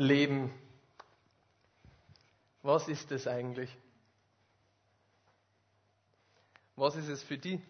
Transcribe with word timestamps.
Leben. 0.00 0.50
Was 2.62 2.88
ist 2.88 3.12
es 3.12 3.26
eigentlich? 3.26 3.70
Was 6.74 6.96
ist 6.96 7.08
es 7.08 7.22
für 7.22 7.36
die? 7.36 7.60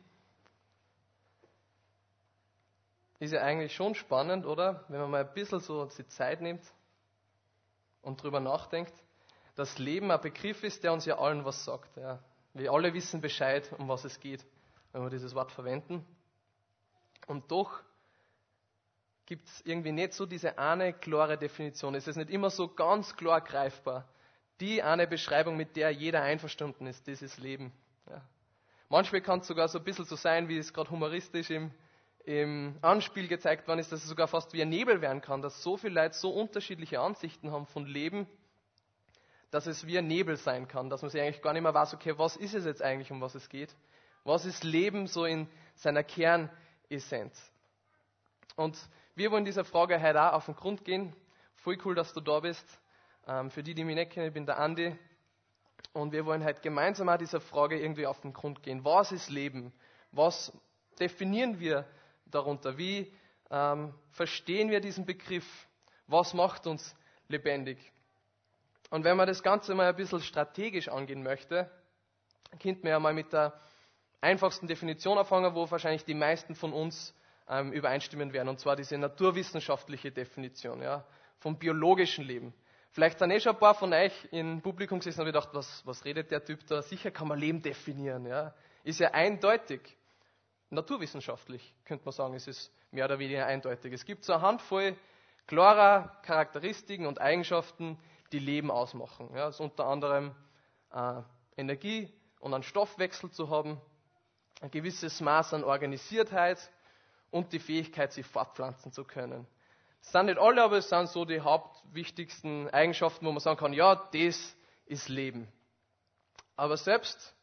Ist 3.19 3.33
ja 3.33 3.43
eigentlich 3.43 3.75
schon 3.75 3.97
spannend, 3.97 4.47
oder? 4.47 4.85
Wenn 4.87 5.01
man 5.01 5.11
mal 5.11 5.25
ein 5.27 5.35
bisschen 5.35 5.59
so 5.59 5.85
die 5.87 6.07
Zeit 6.07 6.41
nimmt 6.41 6.63
und 8.01 8.23
drüber 8.23 8.39
nachdenkt, 8.39 8.95
dass 9.57 9.79
Leben 9.79 10.13
ein 10.13 10.21
Begriff 10.21 10.63
ist, 10.63 10.85
der 10.85 10.93
uns 10.93 11.07
ja 11.07 11.19
allen 11.19 11.45
was 11.45 11.65
sagt. 11.65 11.97
Ja. 11.97 12.21
Wir 12.55 12.71
alle 12.71 12.95
wissen 12.95 13.21
Bescheid, 13.21 13.69
um 13.77 13.89
was 13.89 14.05
es 14.05 14.21
geht, 14.21 14.47
wenn 14.93 15.03
wir 15.03 15.11
dieses 15.11 15.35
Wort 15.35 15.51
verwenden. 15.51 16.07
Und 17.27 17.51
doch 17.51 17.83
gibt 19.31 19.47
es 19.47 19.63
irgendwie 19.65 19.93
nicht 19.93 20.13
so 20.13 20.27
diese 20.27 20.59
eine 20.59 20.93
klare 20.93 21.39
Definition. 21.39 21.95
Es 21.95 22.09
ist 22.09 22.17
nicht 22.17 22.31
immer 22.31 22.51
so 22.51 22.67
ganz 22.67 23.15
klar 23.15 23.41
greifbar. 23.41 24.09
Die 24.59 24.83
eine 24.83 25.07
Beschreibung, 25.07 25.57
mit 25.57 25.77
der 25.77 25.93
jeder 25.93 26.23
einverstanden 26.23 26.89
ist, 26.89 27.07
dieses 27.07 27.39
Leben. 27.39 27.71
Ja. 28.09 28.21
Manchmal 28.89 29.21
kann 29.21 29.39
es 29.39 29.47
sogar 29.47 29.69
so 29.69 29.79
ein 29.79 29.85
bisschen 29.85 30.05
so 30.05 30.17
sein, 30.17 30.49
wie 30.49 30.59
es 30.59 30.75
gerade 30.75 30.91
humoristisch 30.91 31.51
im, 31.51 31.71
im 32.25 32.77
Anspiel 32.83 33.29
gezeigt 33.29 33.69
worden 33.69 33.79
ist, 33.79 33.93
dass 33.93 34.03
es 34.03 34.09
sogar 34.09 34.27
fast 34.27 34.53
wie 34.53 34.63
ein 34.63 34.69
Nebel 34.69 35.01
werden 35.01 35.21
kann, 35.21 35.43
dass 35.43 35.63
so 35.63 35.77
viele 35.77 35.95
Leute 35.95 36.17
so 36.17 36.31
unterschiedliche 36.31 36.99
Ansichten 36.99 37.53
haben 37.53 37.67
von 37.67 37.87
Leben, 37.87 38.27
dass 39.53 39.69
es 39.69 39.87
wie 39.87 39.97
ein 39.97 40.09
Nebel 40.09 40.39
sein 40.39 40.67
kann, 40.67 40.91
dass 40.91 41.03
man 41.03 41.11
sich 41.13 41.21
eigentlich 41.21 41.41
gar 41.41 41.53
nicht 41.53 41.63
mehr 41.63 41.73
weiß, 41.73 41.95
okay, 41.95 42.19
was 42.19 42.35
ist 42.35 42.55
es 42.55 42.65
jetzt 42.65 42.83
eigentlich, 42.83 43.13
um 43.13 43.21
was 43.21 43.37
es 43.37 43.49
geht? 43.49 43.77
Was 44.25 44.45
ist 44.45 44.65
Leben 44.65 45.07
so 45.07 45.25
in 45.25 45.47
seiner 45.77 46.03
Kernessenz? 46.03 47.53
Und 48.57 48.77
wir 49.21 49.31
wollen 49.31 49.45
dieser 49.45 49.67
Frage 49.67 50.01
heute 50.01 50.23
auch 50.23 50.33
auf 50.33 50.47
den 50.47 50.57
Grund 50.57 50.83
gehen. 50.83 51.15
Voll 51.57 51.77
cool, 51.85 51.95
dass 51.95 52.15
du 52.15 52.23
da 52.23 52.41
bist. 52.41 52.65
Ähm, 53.27 53.51
für 53.51 53.63
die, 53.63 53.75
die 53.75 53.85
mich 53.85 53.95
nicht 53.95 54.13
kennen, 54.13 54.29
ich 54.29 54.33
bin 54.33 54.47
der 54.47 54.59
Andi. 54.59 54.97
Und 55.93 56.13
wir 56.13 56.25
wollen 56.25 56.43
heute 56.43 56.63
gemeinsam 56.63 57.11
auch 57.11 57.19
dieser 57.19 57.43
Frage 57.43 57.79
irgendwie 57.79 58.07
auf 58.07 58.23
den 58.23 58.33
Grund 58.33 58.63
gehen. 58.63 58.83
Was 58.83 59.13
ist 59.13 59.29
Leben? 59.29 59.75
Was 60.11 60.59
definieren 60.99 61.61
wir 61.61 61.85
darunter? 62.25 62.79
Wie 62.79 63.13
ähm, 63.51 63.93
verstehen 64.11 64.71
wir 64.71 64.81
diesen 64.81 65.05
Begriff? 65.05 65.69
Was 66.07 66.33
macht 66.33 66.67
uns 66.67 66.97
lebendig? 67.29 67.77
Und 68.89 69.05
wenn 69.05 69.19
man 69.19 69.27
das 69.27 69.43
Ganze 69.43 69.75
mal 69.75 69.87
ein 69.87 69.97
bisschen 69.97 70.23
strategisch 70.23 70.89
angehen 70.89 71.23
möchte, 71.23 71.71
könnte 72.59 72.81
man 72.85 72.93
ja 72.93 72.99
mal 72.99 73.13
mit 73.13 73.35
der 73.35 73.53
einfachsten 74.23 74.67
Definition 74.67 75.19
anfangen, 75.19 75.55
wo 75.55 75.71
wahrscheinlich 75.71 76.07
die 76.07 76.15
meisten 76.15 76.55
von 76.55 76.73
uns 76.73 77.15
ähm, 77.51 77.73
übereinstimmen 77.73 78.33
werden, 78.33 78.49
und 78.49 78.61
zwar 78.61 78.77
diese 78.77 78.97
naturwissenschaftliche 78.97 80.13
Definition 80.13 80.81
ja, 80.81 81.05
vom 81.41 81.59
biologischen 81.59 82.25
Leben. 82.25 82.55
Vielleicht 82.93 83.19
sind 83.19 83.31
eh 83.31 83.41
schon 83.41 83.55
ein 83.55 83.59
paar 83.59 83.75
von 83.75 83.93
euch 83.93 84.13
im 84.31 84.63
Publikum 84.63 84.99
gesessen 84.99 85.21
und 85.21 85.27
haben 85.27 85.33
gedacht, 85.33 85.51
was, 85.53 85.87
was 85.87 86.05
redet 86.05 86.31
der 86.31 86.45
Typ 86.45 86.67
da? 86.67 86.83
Sicher 86.83 87.11
kann 87.11 87.29
man 87.29 87.39
Leben 87.39 87.61
definieren. 87.61 88.27
Ja. 88.27 88.55
Ist 88.85 89.01
ja 89.01 89.11
eindeutig. 89.13 89.81
Naturwissenschaftlich 90.71 91.75
könnte 91.85 92.05
man 92.05 92.13
sagen, 92.13 92.35
es 92.35 92.47
ist 92.47 92.73
mehr 92.93 93.05
oder 93.05 93.19
weniger 93.19 93.47
eindeutig. 93.47 93.93
Es 93.93 94.05
gibt 94.05 94.25
so 94.25 94.33
eine 94.33 94.43
Handvoll 94.43 94.97
klarer 95.47 96.17
Charakteristiken 96.23 97.07
und 97.07 97.21
Eigenschaften, 97.21 97.99
die 98.31 98.39
Leben 98.39 98.71
ausmachen. 98.71 99.31
Ja, 99.35 99.49
ist 99.49 99.61
unter 99.61 99.87
anderem 99.87 100.33
äh, 100.93 101.23
Energie 101.57 102.13
und 102.39 102.55
einen 102.55 102.63
Stoffwechsel 102.63 103.31
zu 103.31 103.51
haben, 103.51 103.81
ein 104.61 104.71
gewisses 104.71 105.21
Maß 105.21 105.55
an 105.55 105.65
Organisiertheit, 105.65 106.71
und 107.31 107.53
die 107.53 107.59
Fähigkeit, 107.59 108.13
sich 108.13 108.27
fortpflanzen 108.27 108.93
zu 108.93 109.05
können. 109.05 109.47
Das 110.01 110.13
sind 110.13 110.27
nicht 110.27 110.39
alle, 110.39 110.63
aber 110.63 110.79
es 110.79 110.89
sind 110.89 111.09
so 111.09 111.25
die 111.25 111.41
hauptwichtigsten 111.41 112.71
Eigenschaften, 112.71 113.27
wo 113.27 113.33
man 113.33 113.41
sagen 113.41 113.59
kann, 113.59 113.73
ja, 113.73 113.95
das 114.13 114.57
ist 114.87 115.09
Leben. 115.09 115.49
Aber 116.57 116.77
selbst 116.77 117.35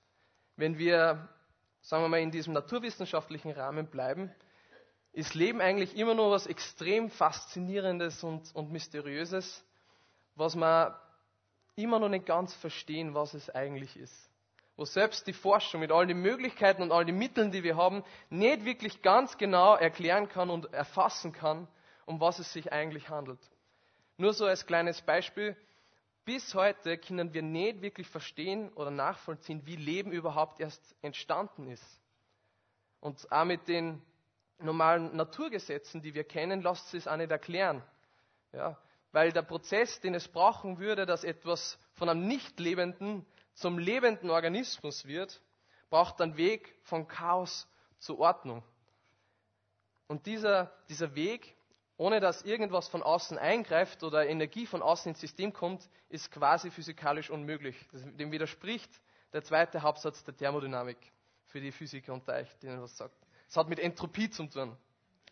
wenn 0.55 0.77
wir, 0.77 1.29
sagen 1.81 2.03
wir 2.03 2.09
mal, 2.09 2.19
in 2.19 2.31
diesem 2.31 2.53
naturwissenschaftlichen 2.53 3.51
Rahmen 3.51 3.87
bleiben, 3.87 4.33
ist 5.13 5.35
Leben 5.35 5.61
eigentlich 5.61 5.95
immer 5.95 6.13
noch 6.13 6.31
was 6.31 6.47
extrem 6.47 7.09
Faszinierendes 7.09 8.23
und, 8.23 8.53
und 8.55 8.71
Mysteriöses, 8.71 9.63
was 10.35 10.55
man 10.55 10.93
immer 11.75 11.99
noch 11.99 12.09
nicht 12.09 12.25
ganz 12.25 12.53
verstehen, 12.55 13.13
was 13.13 13.33
es 13.33 13.49
eigentlich 13.49 13.97
ist 13.97 14.29
wo 14.77 14.85
selbst 14.85 15.25
die 15.25 15.33
Forschung 15.33 15.81
mit 15.81 15.91
all 15.91 16.05
den 16.05 16.21
Möglichkeiten 16.21 16.83
und 16.83 16.91
all 16.91 17.03
den 17.03 17.17
Mitteln, 17.17 17.51
die 17.51 17.63
wir 17.63 17.75
haben, 17.75 18.03
nicht 18.29 18.63
wirklich 18.63 19.01
ganz 19.01 19.37
genau 19.37 19.75
erklären 19.75 20.29
kann 20.29 20.51
und 20.51 20.71
erfassen 20.71 21.33
kann, 21.33 21.67
um 22.05 22.21
was 22.21 22.37
es 22.37 22.53
sich 22.53 22.71
eigentlich 22.71 23.09
handelt. 23.09 23.39
Nur 24.17 24.33
so 24.33 24.45
als 24.45 24.65
kleines 24.67 25.01
Beispiel. 25.01 25.57
Bis 26.25 26.53
heute 26.53 26.97
können 26.97 27.33
wir 27.33 27.41
nicht 27.41 27.81
wirklich 27.81 28.07
verstehen 28.07 28.71
oder 28.73 28.91
nachvollziehen, 28.91 29.65
wie 29.65 29.77
Leben 29.77 30.11
überhaupt 30.11 30.59
erst 30.59 30.95
entstanden 31.01 31.69
ist. 31.69 32.01
Und 32.99 33.31
auch 33.31 33.45
mit 33.45 33.67
den 33.67 34.01
normalen 34.59 35.15
Naturgesetzen, 35.15 36.01
die 36.01 36.13
wir 36.13 36.23
kennen, 36.23 36.61
lässt 36.61 36.89
sich 36.89 37.01
es 37.01 37.07
auch 37.07 37.17
nicht 37.17 37.31
erklären. 37.31 37.81
Ja, 38.51 38.77
weil 39.11 39.31
der 39.31 39.41
Prozess, 39.41 39.99
den 40.01 40.13
es 40.13 40.27
brauchen 40.27 40.79
würde, 40.79 41.05
dass 41.05 41.23
etwas 41.23 41.79
von 41.93 42.09
einem 42.09 42.27
Nicht-Lebenden 42.27 43.25
zum 43.57 43.79
lebenden 43.79 44.29
Organismus 44.29 45.05
wird, 45.05 45.41
braucht 45.89 46.21
einen 46.21 46.37
Weg 46.37 46.75
von 46.83 47.07
Chaos 47.07 47.67
zur 47.97 48.19
Ordnung. 48.19 48.63
Und 50.07 50.27
dieser, 50.27 50.71
dieser 50.89 51.15
Weg, 51.15 51.55
ohne 51.97 52.19
dass 52.19 52.43
irgendwas 52.43 52.87
von 52.87 53.01
außen 53.01 53.37
eingreift 53.39 54.03
oder 54.03 54.27
Energie 54.27 54.67
von 54.67 54.83
außen 54.83 55.09
ins 55.09 55.19
System 55.19 55.53
kommt, 55.53 55.89
ist 56.09 56.31
quasi 56.31 56.69
physikalisch 56.69 57.31
unmöglich. 57.31 57.75
Dem 57.91 58.31
widerspricht 58.31 58.91
der 59.33 59.43
zweite 59.43 59.81
Hauptsatz 59.81 60.23
der 60.23 60.37
Thermodynamik 60.37 60.97
für 61.47 61.59
die 61.59 61.71
Physiker 61.71 62.13
unter 62.13 62.33
euch, 62.33 62.53
denen 62.59 62.79
was 62.79 62.95
sagt. 62.95 63.15
Es 63.49 63.57
hat 63.57 63.69
mit 63.69 63.79
Entropie 63.79 64.29
zu 64.29 64.45
tun. 64.45 64.77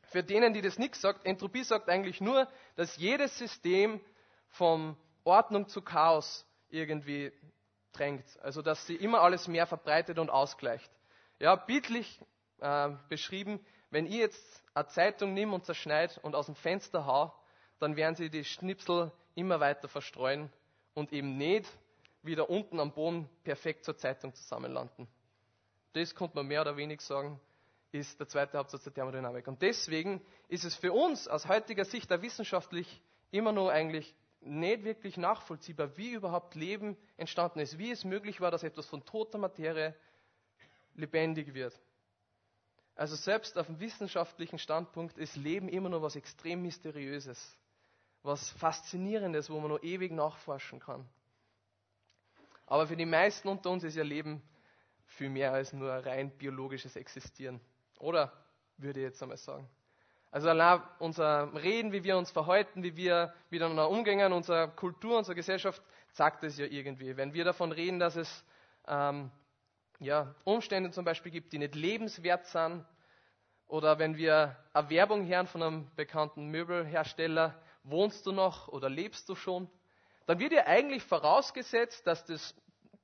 Für 0.02 0.24
denen, 0.24 0.54
die 0.54 0.62
das 0.62 0.80
nicht 0.80 0.96
sagt, 0.96 1.26
Entropie 1.26 1.64
sagt 1.64 1.90
eigentlich 1.90 2.22
nur, 2.22 2.48
dass 2.76 2.98
jedes 2.98 3.38
System 3.38 4.02
von 4.48 4.98
Ordnung 5.24 5.68
zu 5.68 5.84
Chaos 5.84 6.46
irgendwie 6.70 7.32
drängt. 7.98 8.26
Also 8.42 8.62
dass 8.62 8.86
sie 8.86 8.96
immer 8.96 9.22
alles 9.22 9.48
mehr 9.48 9.66
verbreitet 9.68 10.20
und 10.20 10.30
ausgleicht. 10.30 10.92
Ja, 11.40 11.56
bildlich 11.56 12.22
äh, 12.60 12.92
beschrieben, 13.10 13.60
wenn 13.90 14.06
ich 14.06 14.16
jetzt 14.16 14.64
eine 14.74 14.88
Zeitung 14.88 15.34
nehme 15.34 15.54
und 15.54 15.66
zerschneide 15.66 16.14
und 16.22 16.36
aus 16.36 16.48
dem 16.48 16.56
Fenster 16.56 17.06
hau, 17.06 17.34
dann 17.80 17.96
werden 17.96 18.16
sie 18.16 18.30
die 18.30 18.44
Schnipsel 18.44 19.12
immer 19.36 19.60
weiter 19.60 19.88
verstreuen 19.88 20.52
und 20.94 21.12
eben 21.14 21.38
nicht 21.38 21.70
wieder 22.24 22.50
unten 22.50 22.80
am 22.80 22.94
Boden 22.94 23.30
perfekt 23.44 23.86
zur 23.86 23.98
Zeitung 23.98 24.34
zusammenlanden. 24.34 25.08
Das 25.94 26.16
konnte 26.16 26.36
man 26.36 26.48
mehr 26.48 26.62
oder 26.62 26.76
weniger 26.78 27.02
sagen, 27.02 27.40
ist 27.92 28.20
der 28.20 28.28
zweite 28.28 28.58
Hauptsatz 28.58 28.84
der 28.84 28.94
Thermodynamik. 28.94 29.48
Und 29.48 29.62
deswegen 29.62 30.22
ist 30.48 30.66
es 30.66 30.76
für 30.76 30.92
uns 30.92 31.28
aus 31.28 31.48
heutiger 31.48 31.86
Sicht 31.86 32.12
da 32.12 32.22
wissenschaftlich 32.22 33.02
immer 33.32 33.52
nur 33.52 33.72
eigentlich 33.72 34.14
nicht 34.46 34.84
wirklich 34.84 35.18
nachvollziehbar, 35.18 35.98
wie 35.98 36.12
überhaupt 36.12 36.56
Leben 36.56 36.98
entstanden 37.18 37.60
ist, 37.60 37.78
wie 37.78 37.92
es 37.92 38.04
möglich 38.04 38.42
war, 38.42 38.52
dass 38.52 38.64
etwas 38.64 38.86
von 38.86 39.04
toter 39.04 39.38
Materie 39.38 39.96
lebendig 40.94 41.54
wird. 41.54 41.80
Also 42.96 43.16
selbst 43.16 43.58
auf 43.58 43.66
dem 43.66 43.80
wissenschaftlichen 43.80 44.58
Standpunkt 44.58 45.18
ist 45.18 45.36
Leben 45.36 45.68
immer 45.68 45.90
noch 45.90 46.02
was 46.02 46.16
extrem 46.16 46.62
Mysteriöses, 46.62 47.58
was 48.24 48.50
Faszinierendes, 48.52 49.50
wo 49.50 49.60
man 49.60 49.72
noch 49.72 49.84
ewig 49.84 50.12
nachforschen 50.12 50.80
kann. 50.80 51.08
Aber 52.66 52.88
für 52.88 52.96
die 52.96 53.06
meisten 53.06 53.48
unter 53.48 53.70
uns 53.70 53.84
ist 53.84 53.96
ja 53.96 54.04
Leben 54.04 54.42
viel 55.06 55.30
mehr 55.30 55.52
als 55.52 55.74
nur 55.74 55.92
rein 55.92 56.32
biologisches 56.32 56.96
Existieren. 56.96 57.60
Oder 58.00 58.32
würde 58.78 59.02
ich 59.02 59.06
jetzt 59.06 59.22
einmal 59.22 59.38
sagen. 59.38 59.70
Also 60.36 60.50
allein 60.50 60.82
unser 61.00 61.54
Reden, 61.54 61.94
wie 61.94 62.04
wir 62.04 62.18
uns 62.18 62.30
verhalten, 62.30 62.84
wie 62.84 62.98
wir 62.98 63.34
miteinander 63.50 63.90
umgehen, 63.90 64.34
unsere 64.34 64.68
Kultur, 64.68 65.18
unsere 65.18 65.34
Gesellschaft, 65.34 65.82
sagt 66.12 66.44
es 66.44 66.58
ja 66.58 66.66
irgendwie. 66.66 67.16
Wenn 67.16 67.34
wir 67.34 67.46
davon 67.46 67.72
reden, 67.72 68.00
dass 68.00 68.18
es 68.18 68.44
ähm, 68.86 69.32
ja, 70.02 70.36
Umstände 70.44 70.92
zum 70.92 71.06
Beispiel 71.06 71.32
gibt, 71.32 71.54
die 71.54 71.58
nicht 71.58 71.74
lebenswert 71.74 72.48
sind, 72.48 72.84
oder 73.68 73.98
wenn 73.98 74.18
wir 74.18 74.58
eine 74.74 74.90
Werbung 74.90 75.26
hören 75.26 75.48
von 75.48 75.64
einem 75.64 75.92
bekannten 75.96 76.48
Möbelhersteller, 76.48 77.58
wohnst 77.84 78.26
du 78.26 78.34
noch 78.34 78.68
oder 78.68 78.90
lebst 78.90 79.30
du 79.30 79.36
schon, 79.36 79.70
dann 80.26 80.40
wird 80.40 80.52
ja 80.52 80.68
eigentlich 80.68 81.04
vorausgesetzt, 81.04 82.06
dass 82.08 82.26
das, 82.26 82.54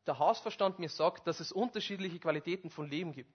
der 0.05 0.19
Hausverstand 0.19 0.79
mir 0.79 0.89
sagt, 0.89 1.27
dass 1.27 1.39
es 1.39 1.53
unterschiedliche 1.53 2.19
Qualitäten 2.19 2.69
von 2.69 2.89
Leben 2.89 3.13
gibt. 3.13 3.33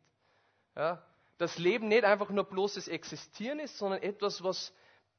Ja, 0.76 1.02
das 1.38 1.58
Leben 1.58 1.88
nicht 1.88 2.04
einfach 2.04 2.30
nur 2.30 2.44
bloßes 2.44 2.88
Existieren 2.88 3.58
ist, 3.60 3.76
sondern 3.78 4.02
etwas, 4.02 4.42
was 4.42 4.72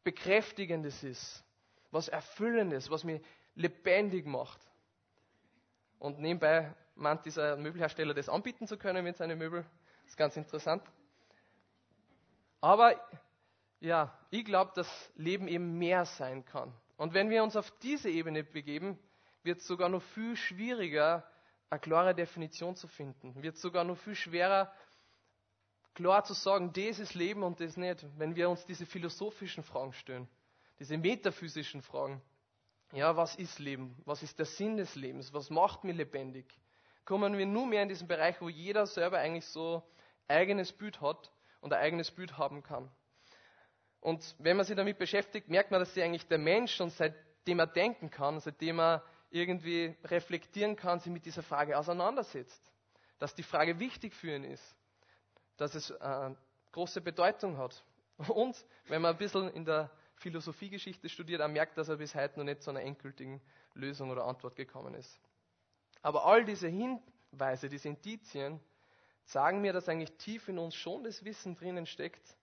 Bekräftigendes 0.04 1.04
ist, 1.04 1.44
was 1.92 2.08
Erfüllendes, 2.08 2.90
was 2.90 3.04
mich 3.04 3.22
lebendig 3.56 4.26
macht. 4.26 4.60
Und 6.00 6.20
nebenbei 6.20 6.74
meint 6.96 7.26
dieser 7.26 7.58
Möbelhersteller, 7.58 8.14
das 8.14 8.30
anbieten 8.30 8.68
zu 8.68 8.78
können 8.78 9.04
mit 9.04 9.18
seinen 9.18 9.38
Möbeln. 9.38 9.66
Das 10.04 10.12
ist 10.12 10.18
ganz 10.18 10.38
interessant. 10.38 10.84
Aber 12.62 12.96
ja, 13.80 14.18
ich 14.30 14.46
glaube, 14.46 14.72
dass 14.76 15.12
Leben 15.16 15.48
eben 15.48 15.78
mehr 15.78 16.06
sein 16.06 16.44
kann 16.46 16.74
Und 16.98 17.14
wenn 17.14 17.30
wir 17.30 17.44
uns 17.44 17.56
auf 17.56 17.72
diese 17.82 18.10
Ebene 18.10 18.44
begeben, 18.44 18.98
wird 19.44 19.60
es 19.60 19.68
sogar 19.68 19.90
noch 19.90 20.02
viel 20.02 20.36
schwieriger, 20.36 21.24
eine 21.70 21.80
klare 21.80 22.16
Definition 22.16 22.76
zu 22.76 22.88
finden. 22.88 23.42
Wird 23.42 23.58
sogar 23.58 23.84
noch 23.84 23.98
viel 23.98 24.16
schwerer, 24.16 24.72
klar 25.98 26.24
zu 26.24 26.36
sagen, 26.36 26.72
das 26.74 27.00
ist 27.00 27.16
Leben 27.16 27.42
und 27.42 27.60
das 27.60 27.76
nicht, 27.76 28.06
wenn 28.20 28.36
wir 28.36 28.52
uns 28.52 28.64
diese 28.68 28.86
philosophischen 28.86 29.64
Fragen 29.64 29.94
stellen, 29.94 30.28
diese 30.78 30.96
metaphysischen 30.96 31.82
Fragen. 31.82 32.22
Ja, 32.92 33.18
was 33.18 33.36
ist 33.36 33.58
Leben? 33.58 34.00
Was 34.06 34.22
ist 34.22 34.38
der 34.38 34.46
Sinn 34.46 34.78
des 34.78 34.94
Lebens? 34.94 35.34
Was 35.34 35.50
macht 35.50 35.84
mich 35.84 35.98
lebendig? 35.98 36.46
Kommen 37.04 37.36
wir 37.36 37.48
nur 37.48 37.66
mehr 37.66 37.82
in 37.82 37.90
diesen 37.90 38.08
Bereich, 38.08 38.40
wo 38.42 38.48
jeder 38.48 38.86
selber 38.86 39.18
eigentlich 39.18 39.48
so 39.48 39.82
eigenes 40.28 40.72
Bild 40.72 41.02
hat 41.02 41.32
und 41.62 41.74
ein 41.74 41.80
eigenes 41.80 42.12
Bild 42.12 42.38
haben 42.38 42.62
kann. 42.62 42.92
Und 44.00 44.36
wenn 44.38 44.56
man 44.56 44.68
sich 44.68 44.76
damit 44.76 45.00
beschäftigt, 45.00 45.50
merkt 45.50 45.72
man, 45.72 45.80
dass 45.80 45.96
sich 45.96 46.04
eigentlich 46.04 46.28
der 46.28 46.38
Mensch 46.38 46.80
und 46.80 46.92
seitdem 46.92 47.58
er 47.58 47.68
denken 47.68 48.12
kann, 48.12 48.40
seitdem 48.40 48.80
er 48.80 49.04
irgendwie 49.32 49.96
reflektieren 50.04 50.76
kann, 50.76 51.00
sich 51.00 51.12
mit 51.12 51.26
dieser 51.26 51.42
Frage 51.42 51.76
auseinandersetzt. 51.76 52.62
Dass 53.18 53.34
die 53.34 53.42
Frage 53.42 53.80
wichtig 53.80 54.14
für 54.14 54.36
ihn 54.36 54.44
ist. 54.44 54.76
Dass 55.58 55.76
es 55.76 55.90
äh, 55.90 56.32
große 56.72 57.02
Bedeutung 57.02 57.58
hat. 57.58 57.84
Und 58.30 58.66
wenn 58.88 59.02
man 59.02 59.14
ein 59.14 59.18
bisschen 59.18 59.50
in 59.50 59.66
der 59.66 59.90
Philosophiegeschichte 60.16 61.10
studiert, 61.10 61.42
er 61.42 61.48
merkt, 61.48 61.78
dass 61.78 61.90
er 61.90 61.98
bis 61.98 62.16
heute 62.16 62.40
noch 62.40 62.46
nicht 62.46 62.64
zu 62.64 62.72
einer 62.72 62.82
endgültigen 62.82 63.42
Lösung 63.74 64.10
oder 64.10 64.26
Antwort 64.26 64.56
gekommen 64.56 64.96
ist. 64.96 65.20
Aber 66.02 66.26
all 66.26 66.44
diese 66.44 66.68
Hinweise, 66.68 67.70
diese 67.70 67.90
Indizien, 67.90 68.60
sagen 69.26 69.62
mir, 69.62 69.74
dass 69.74 69.90
eigentlich 69.90 70.14
tief 70.18 70.48
in 70.48 70.58
uns 70.58 70.76
schon 70.76 71.04
das 71.04 71.24
Wissen 71.24 71.56
drinnen 71.56 71.86
steckt, 71.86 72.36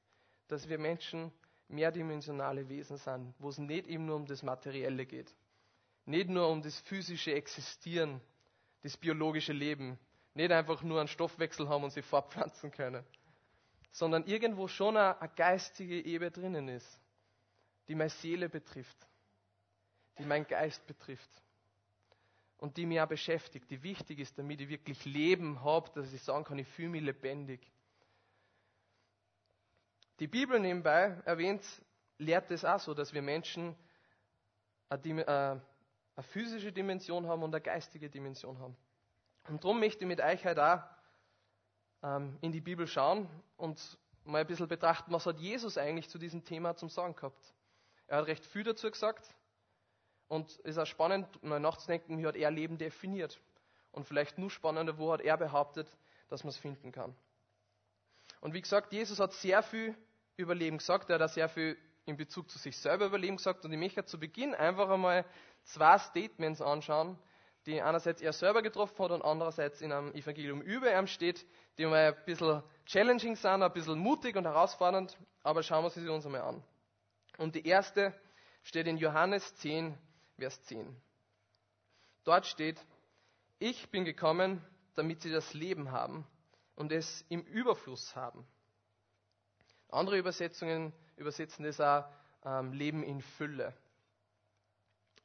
dass 0.49 0.69
wir 0.69 0.79
Menschen 0.79 1.33
mehrdimensionale 1.69 2.69
Wesen 2.69 2.99
sind, 2.99 3.35
wo 3.39 3.49
es 3.49 3.59
nicht 3.59 3.87
eben 3.87 4.07
nur 4.07 4.17
um 4.17 4.27
das 4.27 4.43
Materielle 4.43 5.07
geht. 5.07 5.35
Nicht 6.07 6.29
nur 6.29 6.49
um 6.49 6.63
das 6.63 6.79
physische 6.81 7.33
Existieren, 7.35 8.21
das 8.83 8.97
biologische 8.97 9.53
Leben. 9.53 9.99
Nicht 10.35 10.51
einfach 10.51 10.83
nur 10.83 10.99
einen 10.99 11.09
Stoffwechsel 11.09 11.69
haben 11.69 11.85
und 11.85 11.91
sich 11.91 12.05
fortpflanzen 12.05 12.71
können. 12.71 13.05
Sondern 13.93 14.25
irgendwo 14.27 14.67
schon 14.69 14.97
eine, 14.97 15.31
geistige 15.37 16.05
Ebene 16.05 16.31
drinnen 16.31 16.69
ist 16.69 17.01
die 17.89 17.95
meine 17.95 18.11
Seele 18.11 18.49
betrifft, 18.49 18.97
die 20.19 20.25
meinen 20.25 20.47
Geist 20.47 20.87
betrifft 20.87 21.31
und 22.59 22.77
die 22.77 22.87
mich 22.87 23.01
auch 23.01 23.09
beschäftigt, 23.09 23.71
die 23.71 23.83
wichtig 23.83 24.21
ist, 24.21 24.39
damit 24.39 24.61
ich 24.61 24.69
wirklich 24.69 25.05
Leben 25.05 25.63
habe, 25.63 25.91
dass 25.95 26.13
ich 26.13 26.23
sagen 26.23 26.45
kann, 26.45 26.59
ich 26.59 26.69
fühle 26.69 26.91
mich 26.91 27.03
lebendig. 27.03 27.61
Die 30.21 30.29
Bibel 30.29 30.61
nebenbei 30.61 31.21
erwähnt, 31.25 31.65
lehrt 32.19 32.51
es 32.51 32.65
auch 32.65 32.79
so, 32.79 32.95
dass 32.95 33.13
wir 33.13 33.23
Menschen 33.23 33.75
eine, 34.89 35.27
äh, 35.27 35.27
eine, 35.27 35.63
physische 36.23 36.73
Dimension 36.73 37.27
haben 37.27 37.43
und 37.43 37.55
eine 37.55 37.63
geistige 37.63 38.09
Dimension 38.09 38.59
haben. 38.59 38.77
Und 39.49 39.63
darum 39.63 39.81
möchte 39.81 40.05
ich 40.05 40.09
mit 40.09 40.21
euch 40.21 40.45
heute 40.45 40.65
auch 40.65 40.83
ähm, 42.03 42.39
in 42.41 42.53
die 42.53 42.61
Bibel 42.61 42.87
schauen 42.87 43.29
und 43.57 43.99
mal 44.25 44.41
ein 44.41 44.47
bisschen 44.47 44.69
betrachten, 44.69 45.13
was 45.13 45.27
hat 45.27 45.39
Jesus 45.39 45.77
eigentlich 45.77 46.09
zu 46.09 46.19
diesem 46.19 46.45
Thema 46.45 46.77
zum 46.77 46.89
Sagen 46.89 47.15
gehabt. 47.15 47.55
Er 48.07 48.19
hat 48.19 48.27
recht 48.27 48.45
viel 48.45 48.65
dazu 48.65 48.91
gesagt. 48.91 49.35
Und 50.29 50.51
es 50.51 50.77
ist 50.77 50.79
auch 50.79 50.87
spannend, 50.87 51.43
mal 51.43 51.61
nachzudenken, 51.61 52.19
wie 52.19 52.27
hat 52.27 52.37
er 52.37 52.51
Leben 52.51 52.79
definiert. 52.79 53.41
Und 53.93 54.07
vielleicht 54.07 54.39
nur 54.39 54.51
spannender, 54.51 54.99
wo 54.99 55.13
hat 55.13 55.21
er 55.21 55.37
behauptet, 55.37 55.89
dass 56.29 56.43
man 56.43 56.49
es 56.49 56.57
finden 56.57 56.91
kann. 56.91 57.15
Und 58.41 58.55
wie 58.55 58.61
gesagt, 58.61 58.93
Jesus 58.93 59.21
hat 59.21 59.33
sehr 59.33 59.63
viel 59.63 59.95
über 60.37 60.55
Leben 60.55 60.79
gesagt. 60.79 61.11
Er 61.11 61.17
hat 61.17 61.23
auch 61.23 61.33
sehr 61.33 61.49
viel 61.49 61.77
in 62.07 62.17
Bezug 62.17 62.51
zu 62.51 62.59
sich 62.59 62.77
selber 62.77 63.07
über 63.07 63.19
Leben 63.19 63.37
gesagt. 63.37 63.65
Und 63.65 63.73
ich 63.73 63.79
möchte 63.79 64.05
zu 64.05 64.19
Beginn 64.19 64.55
einfach 64.55 64.91
einmal 64.91 65.25
zwei 65.63 65.99
Statements 65.99 66.61
anschauen, 66.61 67.19
die 67.67 67.81
einerseits 67.81 68.21
er 68.21 68.33
selber 68.33 68.63
getroffen 68.63 69.05
hat 69.05 69.11
und 69.11 69.23
andererseits 69.23 69.81
in 69.81 69.93
einem 69.93 70.13
Evangelium 70.15 70.61
über 70.61 70.97
ihm 70.97 71.07
steht, 71.07 71.47
die 71.79 71.87
mal 71.87 72.13
ein 72.13 72.25
bisschen 72.27 72.63
challenging 72.87 73.37
sind, 73.37 73.63
ein 73.63 73.73
bisschen 73.73 73.99
mutig 73.99 74.37
und 74.37 74.45
herausfordernd. 74.45 75.17
Aber 75.43 75.63
schauen 75.63 75.85
wir 75.85 75.91
sie 75.91 76.09
uns 76.09 76.27
einmal 76.27 76.43
an. 76.43 76.63
Und 77.39 77.55
die 77.55 77.67
erste 77.67 78.15
steht 78.63 78.87
in 78.87 78.97
Johannes 78.97 79.55
10, 79.57 79.97
Vers 80.39 80.63
10. 80.65 80.95
Dort 82.25 82.47
steht, 82.47 82.79
ich 83.59 83.91
bin 83.91 84.05
gekommen, 84.05 84.65
damit 84.95 85.23
sie 85.23 85.31
das 85.31 85.55
Leben 85.55 85.93
haben 85.93 86.27
und 86.77 86.93
es 86.93 87.25
im 87.29 87.43
Überfluss 87.43 88.15
haben. 88.17 88.47
Andere 89.89 90.19
Übersetzungen 90.19 90.93
übersetzen 91.17 91.65
das 91.65 91.81
auch 91.81 92.05
ähm, 92.45 92.73
Leben 92.73 93.03
in 93.03 93.21
Fülle. 93.21 93.75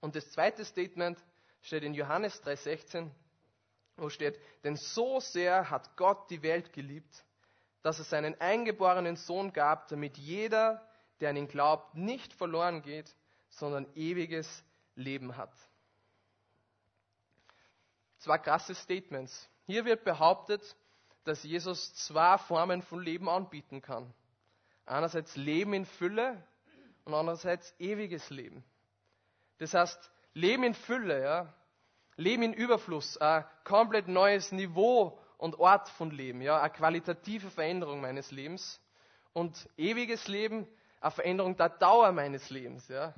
Und 0.01 0.15
das 0.15 0.31
zweite 0.31 0.63
Statement 0.63 1.17
steht 1.61 1.83
in 1.83 1.93
Johannes 1.93 2.43
3,16, 2.43 3.09
wo 3.97 4.09
steht, 4.09 4.39
denn 4.63 4.75
so 4.75 5.19
sehr 5.19 5.69
hat 5.69 5.95
Gott 5.97 6.29
die 6.29 6.41
Welt 6.41 6.73
geliebt, 6.73 7.23
dass 7.81 7.99
es 7.99 8.09
seinen 8.09 8.39
eingeborenen 8.39 9.15
Sohn 9.15 9.53
gab, 9.53 9.87
damit 9.87 10.17
jeder, 10.17 10.87
der 11.19 11.29
an 11.31 11.37
ihn 11.37 11.47
glaubt, 11.47 11.95
nicht 11.95 12.33
verloren 12.33 12.81
geht, 12.81 13.15
sondern 13.49 13.87
ewiges 13.95 14.63
Leben 14.95 15.37
hat. 15.37 15.53
Zwei 18.19 18.37
krasse 18.37 18.75
Statements. 18.75 19.49
Hier 19.65 19.85
wird 19.85 20.03
behauptet, 20.03 20.75
dass 21.23 21.43
Jesus 21.43 21.93
zwei 21.95 22.37
Formen 22.37 22.81
von 22.81 23.01
Leben 23.01 23.29
anbieten 23.29 23.81
kann. 23.81 24.13
Einerseits 24.85 25.35
Leben 25.35 25.73
in 25.73 25.85
Fülle 25.85 26.43
und 27.05 27.13
andererseits 27.13 27.73
ewiges 27.79 28.29
Leben. 28.29 28.63
Das 29.59 29.73
heißt, 29.73 30.11
Leben 30.39 30.63
in 30.63 30.73
Fülle, 30.73 31.21
ja, 31.21 31.53
Leben 32.15 32.43
in 32.43 32.53
Überfluss, 32.53 33.17
ein 33.17 33.45
komplett 33.63 34.07
neues 34.07 34.51
Niveau 34.51 35.19
und 35.37 35.59
Ort 35.59 35.89
von 35.89 36.11
Leben, 36.11 36.41
ja, 36.41 36.61
eine 36.61 36.71
qualitative 36.71 37.49
Veränderung 37.49 38.01
meines 38.01 38.31
Lebens. 38.31 38.81
Und 39.33 39.69
ewiges 39.77 40.27
Leben 40.27 40.67
eine 41.01 41.11
Veränderung 41.11 41.55
der 41.55 41.69
Dauer 41.69 42.11
meines 42.11 42.49
Lebens, 42.49 42.87
ja, 42.87 43.13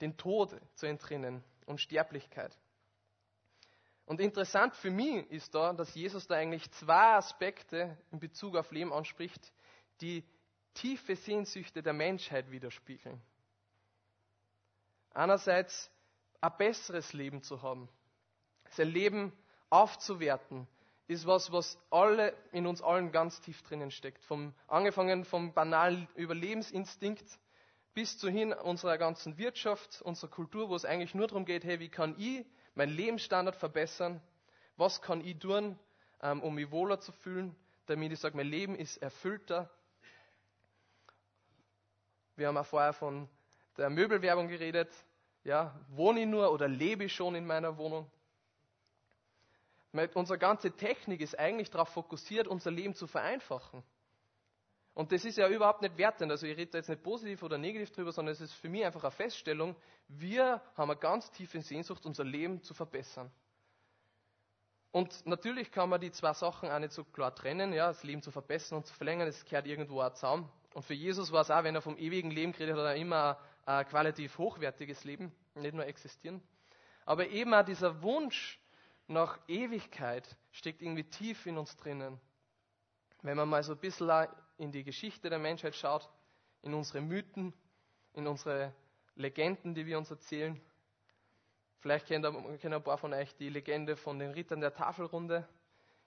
den 0.00 0.16
Tod 0.16 0.54
zu 0.74 0.86
entrinnen 0.86 1.44
und 1.66 1.80
Sterblichkeit. 1.80 2.56
Und 4.06 4.20
interessant 4.20 4.74
für 4.76 4.90
mich 4.90 5.30
ist 5.30 5.54
da, 5.54 5.72
dass 5.72 5.94
Jesus 5.94 6.26
da 6.26 6.34
eigentlich 6.34 6.70
zwei 6.72 7.14
Aspekte 7.14 7.96
in 8.10 8.20
Bezug 8.20 8.56
auf 8.56 8.70
Leben 8.70 8.92
anspricht, 8.92 9.52
die 10.00 10.24
tiefe 10.74 11.16
Sehnsüchte 11.16 11.82
der 11.82 11.94
Menschheit 11.94 12.50
widerspiegeln. 12.50 13.20
Einerseits 15.14 15.90
ein 16.44 16.52
besseres 16.58 17.14
Leben 17.14 17.42
zu 17.42 17.62
haben, 17.62 17.88
sein 18.70 18.88
Leben 18.88 19.32
aufzuwerten, 19.70 20.68
ist 21.06 21.26
was, 21.26 21.52
was 21.52 21.78
alle 21.90 22.34
in 22.52 22.66
uns 22.66 22.82
allen 22.82 23.12
ganz 23.12 23.40
tief 23.40 23.62
drinnen 23.62 23.90
steckt. 23.90 24.22
Vom, 24.24 24.54
angefangen 24.66 25.24
vom 25.24 25.54
banalen 25.54 26.06
Überlebensinstinkt 26.16 27.24
bis 27.94 28.18
zu 28.18 28.28
hin 28.28 28.52
unserer 28.52 28.98
ganzen 28.98 29.38
Wirtschaft, 29.38 30.02
unserer 30.02 30.30
Kultur, 30.30 30.68
wo 30.68 30.76
es 30.76 30.84
eigentlich 30.84 31.14
nur 31.14 31.28
darum 31.28 31.46
geht, 31.46 31.64
hey, 31.64 31.80
wie 31.80 31.88
kann 31.88 32.14
ich 32.18 32.44
meinen 32.74 32.94
Lebensstandard 32.94 33.56
verbessern? 33.56 34.20
Was 34.76 35.00
kann 35.00 35.24
ich 35.24 35.38
tun, 35.38 35.78
ähm, 36.20 36.42
um 36.42 36.54
mich 36.54 36.70
wohler 36.70 37.00
zu 37.00 37.12
fühlen, 37.12 37.56
damit 37.86 38.12
ich 38.12 38.18
sage, 38.18 38.36
mein 38.36 38.48
Leben 38.48 38.74
ist 38.74 38.98
erfüllter? 38.98 39.70
Wir 42.36 42.48
haben 42.48 42.56
auch 42.56 42.66
vorher 42.66 42.92
von 42.92 43.28
der 43.78 43.88
Möbelwerbung 43.88 44.48
geredet. 44.48 44.90
Ja, 45.44 45.78
wohne 45.88 46.22
ich 46.22 46.26
nur 46.26 46.50
oder 46.52 46.66
lebe 46.66 47.04
ich 47.04 47.14
schon 47.14 47.34
in 47.34 47.46
meiner 47.46 47.76
Wohnung? 47.76 48.10
Unsere 50.14 50.38
ganze 50.38 50.72
Technik 50.72 51.20
ist 51.20 51.38
eigentlich 51.38 51.70
darauf 51.70 51.90
fokussiert, 51.90 52.48
unser 52.48 52.70
Leben 52.70 52.94
zu 52.94 53.06
vereinfachen. 53.06 53.82
Und 54.94 55.12
das 55.12 55.24
ist 55.24 55.38
ja 55.38 55.48
überhaupt 55.48 55.82
nicht 55.82 55.98
wertend. 55.98 56.30
Also 56.30 56.46
ich 56.46 56.56
rede 56.56 56.70
da 56.72 56.78
jetzt 56.78 56.88
nicht 56.88 57.02
positiv 57.02 57.42
oder 57.42 57.58
negativ 57.58 57.90
drüber, 57.92 58.10
sondern 58.10 58.32
es 58.32 58.40
ist 58.40 58.54
für 58.54 58.68
mich 58.68 58.84
einfach 58.84 59.04
eine 59.04 59.10
Feststellung, 59.10 59.76
wir 60.08 60.60
haben 60.76 60.90
eine 60.90 60.98
ganz 60.98 61.30
tiefe 61.32 61.60
Sehnsucht, 61.60 62.06
unser 62.06 62.24
Leben 62.24 62.62
zu 62.62 62.74
verbessern. 62.74 63.30
Und 64.92 65.26
natürlich 65.26 65.72
kann 65.72 65.88
man 65.88 66.00
die 66.00 66.12
zwei 66.12 66.32
Sachen 66.32 66.70
auch 66.70 66.78
nicht 66.78 66.92
so 66.92 67.02
klar 67.04 67.34
trennen, 67.34 67.72
ja, 67.72 67.88
das 67.88 68.04
Leben 68.04 68.22
zu 68.22 68.30
verbessern 68.30 68.78
und 68.78 68.86
zu 68.86 68.94
verlängern, 68.94 69.26
das 69.26 69.44
gehört 69.44 69.66
irgendwo 69.66 70.00
auch 70.00 70.12
zusammen. 70.12 70.48
Und 70.72 70.84
für 70.84 70.94
Jesus 70.94 71.32
war 71.32 71.42
es 71.42 71.50
auch, 71.50 71.64
wenn 71.64 71.74
er 71.74 71.82
vom 71.82 71.98
ewigen 71.98 72.30
Leben 72.30 72.52
geredet 72.52 72.76
hat, 72.76 72.84
er 72.84 72.94
immer 72.94 73.38
ein 73.66 73.86
qualitativ 73.86 74.38
hochwertiges 74.38 75.04
Leben, 75.04 75.32
nicht 75.54 75.74
nur 75.74 75.86
existieren. 75.86 76.42
Aber 77.06 77.28
eben 77.28 77.52
auch 77.54 77.64
dieser 77.64 78.02
Wunsch, 78.02 78.58
nach 79.06 79.38
Ewigkeit 79.48 80.36
steckt 80.50 80.80
irgendwie 80.80 81.04
tief 81.04 81.44
in 81.46 81.58
uns 81.58 81.76
drinnen. 81.76 82.18
Wenn 83.22 83.36
man 83.36 83.48
mal 83.48 83.62
so 83.62 83.72
ein 83.72 83.78
bisschen 83.78 84.10
in 84.56 84.72
die 84.72 84.84
Geschichte 84.84 85.28
der 85.28 85.38
Menschheit 85.38 85.74
schaut, 85.74 86.08
in 86.62 86.72
unsere 86.72 87.00
Mythen, 87.02 87.52
in 88.14 88.26
unsere 88.26 88.72
Legenden, 89.16 89.74
die 89.74 89.86
wir 89.86 89.98
uns 89.98 90.10
erzählen. 90.10 90.60
Vielleicht 91.80 92.06
kennen 92.06 92.24
ein 92.24 92.82
paar 92.82 92.96
von 92.96 93.12
euch 93.12 93.36
die 93.36 93.50
Legende 93.50 93.96
von 93.96 94.18
den 94.18 94.30
Rittern 94.30 94.60
der 94.60 94.72
Tafelrunde. 94.72 95.46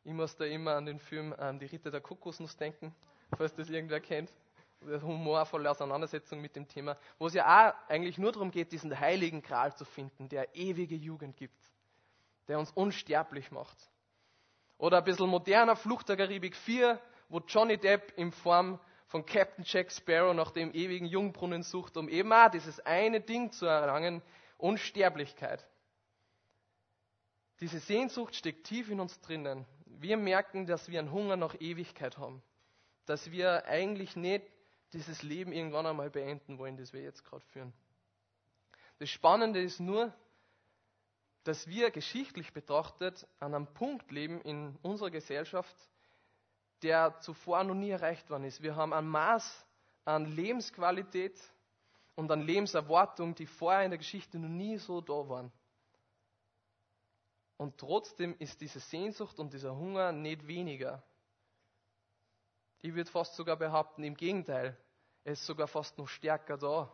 Ich 0.03 0.13
muss 0.13 0.35
da 0.35 0.45
immer 0.45 0.75
an 0.75 0.85
den 0.85 0.99
Film 0.99 1.35
ähm, 1.37 1.59
Die 1.59 1.65
Ritter 1.65 1.91
der 1.91 2.01
Kokosnuss 2.01 2.57
denken, 2.57 2.95
falls 3.37 3.53
das 3.53 3.69
irgendwer 3.69 3.99
kennt. 3.99 4.31
Humorvolle 4.81 5.69
Auseinandersetzung 5.69 6.41
mit 6.41 6.55
dem 6.55 6.67
Thema, 6.67 6.97
wo 7.17 7.27
es 7.27 7.33
ja 7.33 7.45
auch 7.45 7.89
eigentlich 7.89 8.17
nur 8.17 8.31
darum 8.31 8.51
geht, 8.51 8.71
diesen 8.71 8.97
heiligen 8.97 9.41
Gral 9.41 9.75
zu 9.75 9.85
finden, 9.85 10.29
der 10.29 10.55
ewige 10.55 10.95
Jugend 10.95 11.35
gibt, 11.37 11.59
der 12.47 12.59
uns 12.59 12.71
unsterblich 12.71 13.51
macht. 13.51 13.77
Oder 14.77 14.99
ein 14.99 15.03
bisschen 15.03 15.29
moderner 15.29 15.75
Flucht 15.75 16.09
der 16.09 16.17
Karibik 16.17 16.55
4, 16.55 16.99
wo 17.29 17.39
Johnny 17.39 17.77
Depp 17.77 18.13
in 18.17 18.31
Form 18.31 18.79
von 19.07 19.25
Captain 19.25 19.63
Jack 19.65 19.91
Sparrow 19.91 20.33
nach 20.33 20.51
dem 20.51 20.73
ewigen 20.73 21.05
Jungbrunnen 21.05 21.63
sucht, 21.63 21.97
um 21.97 22.09
eben 22.09 22.31
auch 22.31 22.49
dieses 22.51 22.79
eine 22.81 23.21
Ding 23.21 23.51
zu 23.51 23.65
erlangen, 23.65 24.21
Unsterblichkeit. 24.57 25.65
Diese 27.59 27.79
Sehnsucht 27.79 28.35
steckt 28.35 28.67
tief 28.67 28.89
in 28.89 28.99
uns 28.99 29.19
drinnen. 29.21 29.65
Wir 29.85 30.17
merken, 30.17 30.67
dass 30.67 30.89
wir 30.89 30.99
einen 30.99 31.11
Hunger 31.11 31.37
nach 31.37 31.55
Ewigkeit 31.59 32.17
haben. 32.17 32.43
Dass 33.05 33.31
wir 33.31 33.65
eigentlich 33.65 34.15
nicht 34.15 34.43
dieses 34.93 35.23
Leben 35.23 35.51
irgendwann 35.51 35.85
einmal 35.85 36.09
beenden 36.09 36.57
wollen, 36.57 36.77
das 36.77 36.93
wir 36.93 37.01
jetzt 37.01 37.23
gerade 37.23 37.45
führen. 37.47 37.73
Das 38.99 39.09
Spannende 39.09 39.61
ist 39.61 39.79
nur, 39.79 40.13
dass 41.43 41.67
wir 41.67 41.91
geschichtlich 41.91 42.53
betrachtet 42.53 43.27
an 43.39 43.53
einem 43.53 43.67
Punkt 43.67 44.11
leben 44.11 44.41
in 44.41 44.75
unserer 44.81 45.11
Gesellschaft, 45.11 45.75
der 46.81 47.19
zuvor 47.21 47.63
noch 47.63 47.75
nie 47.75 47.89
erreicht 47.89 48.29
worden 48.29 48.43
ist. 48.43 48.61
Wir 48.61 48.75
haben 48.75 48.93
ein 48.93 49.07
Maß 49.07 49.65
an 50.05 50.25
Lebensqualität 50.25 51.39
und 52.15 52.31
an 52.31 52.41
Lebenserwartung, 52.41 53.35
die 53.35 53.45
vorher 53.45 53.83
in 53.83 53.91
der 53.91 53.97
Geschichte 53.97 54.39
noch 54.39 54.49
nie 54.49 54.77
so 54.77 55.01
da 55.01 55.29
waren. 55.29 55.51
Und 57.57 57.77
trotzdem 57.77 58.35
ist 58.39 58.61
diese 58.61 58.79
Sehnsucht 58.79 59.39
und 59.39 59.53
dieser 59.53 59.75
Hunger 59.75 60.11
nicht 60.11 60.45
weniger. 60.47 61.03
Ich 62.81 62.93
würde 62.93 63.09
fast 63.09 63.35
sogar 63.35 63.57
behaupten, 63.57 64.03
im 64.03 64.15
Gegenteil, 64.15 64.77
es 65.23 65.39
ist 65.39 65.45
sogar 65.45 65.67
fast 65.67 65.97
noch 65.97 66.07
stärker 66.07 66.57
da. 66.57 66.91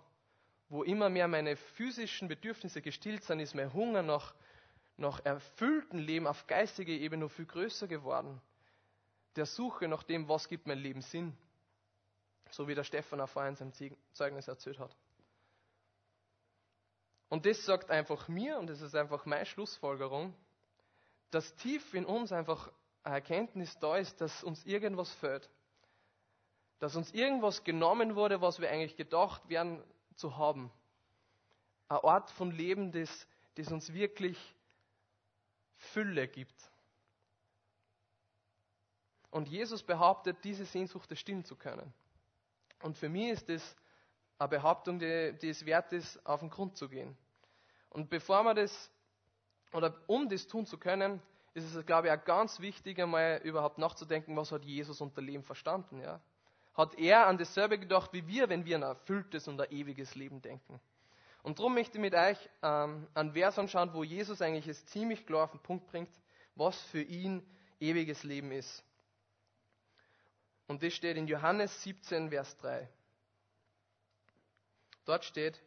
Wo 0.69 0.83
immer 0.83 1.09
mehr 1.09 1.27
meine 1.27 1.55
physischen 1.55 2.27
Bedürfnisse 2.27 2.81
gestillt 2.81 3.23
sind, 3.23 3.39
ist 3.39 3.53
mein 3.53 3.73
Hunger 3.73 4.01
nach, 4.01 4.33
nach 4.97 5.23
erfüllten 5.23 5.99
Leben 5.99 6.25
auf 6.25 6.47
geistiger 6.47 6.93
Ebene 6.93 7.25
noch 7.25 7.31
viel 7.31 7.45
größer 7.45 7.87
geworden. 7.87 8.41
Der 9.35 9.45
Suche 9.45 9.87
nach 9.87 10.03
dem, 10.03 10.27
was 10.27 10.47
gibt 10.47 10.65
mein 10.67 10.79
Leben 10.79 11.01
Sinn. 11.01 11.37
So 12.49 12.67
wie 12.67 12.75
der 12.75 12.83
Stefan 12.83 13.21
auch 13.21 13.29
vorhin 13.29 13.55
in 13.55 13.71
seinem 13.71 13.97
Zeugnis 14.13 14.47
erzählt 14.47 14.79
hat. 14.79 14.95
Und 17.29 17.45
das 17.45 17.65
sagt 17.65 17.89
einfach 17.89 18.27
mir, 18.27 18.59
und 18.59 18.67
das 18.67 18.81
ist 18.81 18.95
einfach 18.95 19.25
meine 19.25 19.45
Schlussfolgerung, 19.45 20.35
dass 21.31 21.55
tief 21.55 21.93
in 21.95 22.05
uns 22.05 22.31
einfach 22.31 22.71
eine 23.03 23.15
Erkenntnis 23.15 23.77
da 23.79 23.97
ist, 23.97 24.21
dass 24.21 24.43
uns 24.43 24.63
irgendwas 24.65 25.11
fehlt. 25.13 25.49
Dass 26.83 26.97
uns 26.97 27.13
irgendwas 27.13 27.63
genommen 27.63 28.17
wurde, 28.17 28.41
was 28.41 28.59
wir 28.59 28.69
eigentlich 28.69 28.97
gedacht 28.97 29.47
werden 29.47 29.81
zu 30.15 30.35
haben. 30.35 30.69
Ein 31.87 31.99
Ort 31.99 32.29
von 32.31 32.51
Leben, 32.51 32.91
das, 32.91 33.25
das 33.55 33.71
uns 33.71 33.93
wirklich 33.93 34.37
Fülle 35.77 36.27
gibt. 36.27 36.53
Und 39.31 39.47
Jesus 39.47 39.81
behauptet, 39.81 40.43
diese 40.43 40.65
Sehnsucht 40.65 41.17
stillen 41.17 41.45
zu 41.45 41.55
können. 41.55 41.93
Und 42.81 42.97
für 42.97 43.07
mich 43.07 43.29
ist 43.29 43.47
das 43.47 43.77
eine 44.37 44.49
Behauptung, 44.49 44.99
die, 44.99 45.37
die 45.41 45.51
es 45.51 45.65
wert 45.65 45.93
ist, 45.93 46.25
auf 46.25 46.41
den 46.41 46.49
Grund 46.49 46.75
zu 46.75 46.89
gehen. 46.89 47.17
Und 47.91 48.09
bevor 48.09 48.43
man 48.43 48.57
das, 48.57 48.91
oder 49.71 49.97
um 50.07 50.27
das 50.27 50.47
tun 50.47 50.65
zu 50.65 50.77
können, 50.77 51.21
ist 51.53 51.63
es, 51.73 51.85
glaube 51.85 52.09
ich, 52.09 52.13
auch 52.13 52.25
ganz 52.25 52.59
wichtig, 52.59 52.99
einmal 52.99 53.39
überhaupt 53.45 53.77
nachzudenken, 53.77 54.35
was 54.35 54.51
hat 54.51 54.65
Jesus 54.65 54.99
unter 54.99 55.21
Leben 55.21 55.43
verstanden, 55.43 56.01
ja? 56.01 56.19
Hat 56.73 56.97
er 56.97 57.27
an 57.27 57.37
dasselbe 57.37 57.77
gedacht 57.77 58.13
wie 58.13 58.27
wir, 58.27 58.49
wenn 58.49 58.65
wir 58.65 58.77
an 58.77 58.83
ein 58.83 58.89
erfülltes 58.89 59.47
und 59.47 59.61
ein 59.61 59.71
ewiges 59.71 60.15
Leben 60.15 60.41
denken? 60.41 60.79
Und 61.43 61.59
darum 61.59 61.75
möchte 61.75 61.97
ich 61.97 62.01
mit 62.01 62.15
euch 62.15 62.37
ähm, 62.61 63.07
einen 63.13 63.33
Vers 63.33 63.59
anschauen, 63.59 63.93
wo 63.93 64.03
Jesus 64.03 64.41
eigentlich 64.41 64.67
es 64.67 64.85
ziemlich 64.87 65.25
klar 65.25 65.43
auf 65.43 65.51
den 65.51 65.59
Punkt 65.59 65.87
bringt, 65.87 66.09
was 66.55 66.81
für 66.83 67.01
ihn 67.01 67.45
ewiges 67.79 68.23
Leben 68.23 68.51
ist. 68.51 68.83
Und 70.67 70.81
das 70.81 70.93
steht 70.93 71.17
in 71.17 71.27
Johannes 71.27 71.83
17, 71.83 72.29
Vers 72.29 72.57
3. 72.57 72.89
Dort 75.05 75.25
steht, 75.25 75.61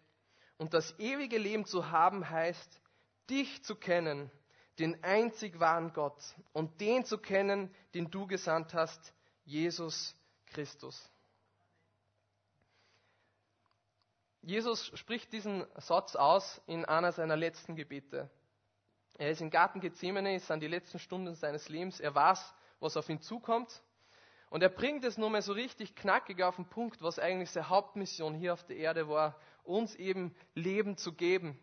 und 0.57 0.73
das 0.73 0.99
ewige 0.99 1.37
Leben 1.37 1.67
zu 1.67 1.91
haben 1.91 2.29
heißt, 2.29 2.81
dich 3.29 3.63
zu 3.63 3.77
kennen, 3.77 4.31
den 4.79 5.03
einzig 5.05 5.61
wahren 5.61 5.93
Gott, 5.93 6.21
und 6.53 6.81
den 6.81 7.05
zu 7.05 7.19
kennen, 7.19 7.73
den 7.95 8.11
du 8.11 8.27
gesandt 8.27 8.73
hast, 8.73 9.13
Jesus 9.45 10.17
Christus. 10.47 11.11
Jesus 14.43 14.93
spricht 14.95 15.33
diesen 15.33 15.67
Satz 15.77 16.15
aus 16.15 16.63
in 16.67 16.85
einer 16.85 17.11
seiner 17.11 17.37
letzten 17.37 17.75
Gebete. 17.75 18.31
Er 19.19 19.31
ist 19.31 19.41
im 19.41 19.51
Garten 19.51 19.81
Gethsemane, 19.81 20.37
es 20.37 20.47
sind 20.47 20.61
die 20.61 20.69
letzten 20.69 20.99
Stunden 20.99 21.35
seines 21.35 21.69
Lebens. 21.69 22.01
Er 22.01 22.15
weiß, 22.15 22.55
was 22.81 22.97
auf 22.97 23.09
ihn 23.09 23.21
zukommt. 23.21 23.83
Und 24.49 24.63
er 24.63 24.69
bringt 24.69 25.05
es 25.05 25.19
nur 25.19 25.31
mal 25.31 25.43
so 25.43 25.53
richtig 25.53 25.97
knackig 25.97 26.43
auf 26.43 26.57
den 26.57 26.69
Punkt, 26.69 27.03
was 27.03 27.19
eigentlich 27.19 27.51
seine 27.51 27.69
Hauptmission 27.69 28.35
hier 28.35 28.53
auf 28.53 28.63
der 28.65 28.77
Erde 28.77 29.09
war, 29.09 29.41
uns 29.65 29.95
eben 29.97 30.35
Leben 30.55 30.97
zu 30.97 31.13
geben. 31.13 31.59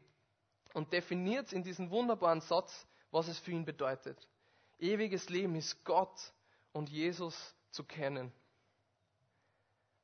Und 0.73 0.91
definiert 0.91 1.53
in 1.53 1.63
diesem 1.63 1.89
wunderbaren 1.91 2.41
Satz, 2.41 2.87
was 3.11 3.27
es 3.27 3.39
für 3.39 3.51
ihn 3.51 3.63
bedeutet. 3.63 4.27
Ewiges 4.79 5.29
Leben 5.29 5.55
ist 5.55 5.85
Gott 5.85 6.33
und 6.73 6.89
Jesus 6.89 7.55
zu 7.69 7.83
kennen. 7.83 8.33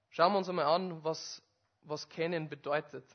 Schauen 0.09 0.33
wir 0.33 0.39
uns 0.39 0.49
einmal 0.49 0.65
an, 0.65 1.03
was, 1.03 1.41
was 1.81 2.09
kennen 2.09 2.49
bedeutet. 2.49 3.05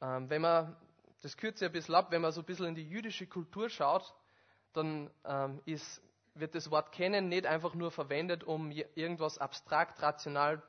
Ähm, 0.00 0.28
wenn 0.28 0.42
man, 0.42 0.76
das 1.22 1.36
kürze 1.36 1.64
ich 1.64 1.68
ein 1.68 1.72
bisschen 1.72 1.94
ab, 1.94 2.10
wenn 2.10 2.20
man 2.20 2.32
so 2.32 2.40
ein 2.40 2.44
bisschen 2.46 2.66
in 2.66 2.74
die 2.74 2.88
jüdische 2.88 3.26
Kultur 3.26 3.70
schaut, 3.70 4.14
dann 4.72 5.08
ähm, 5.24 5.60
ist, 5.66 6.02
wird 6.34 6.54
das 6.54 6.70
Wort 6.70 6.90
kennen 6.90 7.28
nicht 7.28 7.46
einfach 7.46 7.74
nur 7.74 7.92
verwendet, 7.92 8.42
um 8.42 8.72
irgendwas 8.72 9.38
abstrakt, 9.38 10.02
rational 10.02 10.62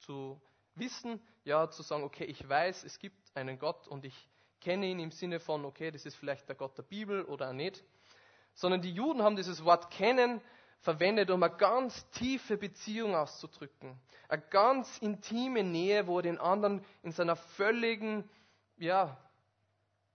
zu 0.00 0.40
wissen, 0.74 1.20
ja, 1.44 1.70
zu 1.70 1.82
sagen, 1.82 2.02
okay, 2.02 2.24
ich 2.24 2.46
weiß, 2.48 2.82
es 2.82 2.98
gibt 2.98 3.16
einen 3.36 3.60
Gott 3.60 3.86
und 3.86 4.04
ich 4.04 4.28
kenne 4.60 4.86
ihn 4.86 4.98
im 4.98 5.12
Sinne 5.12 5.38
von, 5.38 5.64
okay, 5.64 5.92
das 5.92 6.04
ist 6.04 6.16
vielleicht 6.16 6.48
der 6.48 6.56
Gott 6.56 6.76
der 6.76 6.82
Bibel 6.82 7.22
oder 7.24 7.52
nicht, 7.52 7.84
sondern 8.54 8.82
die 8.82 8.92
Juden 8.92 9.22
haben 9.22 9.36
dieses 9.36 9.64
Wort 9.64 9.90
kennen 9.90 10.40
verwendet, 10.84 11.30
um 11.30 11.42
eine 11.42 11.56
ganz 11.56 12.08
tiefe 12.10 12.56
Beziehung 12.56 13.16
auszudrücken. 13.16 13.98
Eine 14.28 14.42
ganz 14.50 14.98
intime 14.98 15.64
Nähe, 15.64 16.06
wo 16.06 16.18
er 16.18 16.22
den 16.22 16.38
anderen 16.38 16.84
in 17.02 17.10
seiner 17.10 17.36
völligen, 17.36 18.28
ja, 18.76 19.16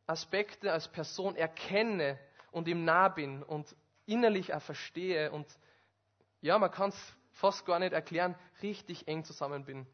Aspekte 0.05 0.71
als 0.71 0.87
Person 0.87 1.35
erkenne 1.35 2.19
und 2.51 2.67
ihm 2.67 2.85
nah 2.85 3.09
bin 3.09 3.43
und 3.43 3.75
innerlich 4.05 4.53
auch 4.53 4.61
verstehe 4.61 5.31
und 5.31 5.47
ja, 6.41 6.57
man 6.57 6.71
kann 6.71 6.89
es 6.89 7.15
fast 7.33 7.65
gar 7.65 7.79
nicht 7.79 7.93
erklären, 7.93 8.35
richtig 8.61 9.07
eng 9.07 9.23
zusammen 9.23 9.65
bin. 9.65 9.85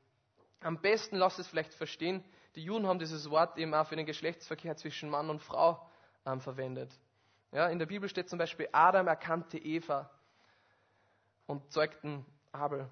Am 0.62 0.82
besten 0.82 1.18
lasst 1.18 1.40
es 1.40 1.48
vielleicht 1.48 1.74
verstehen, 1.74 2.24
die 2.56 2.64
Juden 2.64 2.88
haben 2.88 3.00
dieses 3.00 3.30
Wort 3.30 3.58
eben 3.58 3.74
auch 3.74 3.88
für 3.88 3.96
den 3.96 4.06
Geschlechtsverkehr 4.06 4.78
zwischen 4.78 5.10
Mann 5.10 5.30
und 5.30 5.42
Frau 5.42 5.86
ähm, 6.26 6.40
verwendet. 6.40 6.92
Ja, 7.52 7.68
in 7.68 7.80
der 7.80 7.86
Bibel 7.86 8.08
steht 8.08 8.30
zum 8.30 8.40
Beispiel, 8.40 8.70
Adam 8.72 9.08
erkannte 9.08 9.58
Eva 9.58 10.10
und 11.48 11.72
zeugten 11.72 12.26
Abel. 12.52 12.90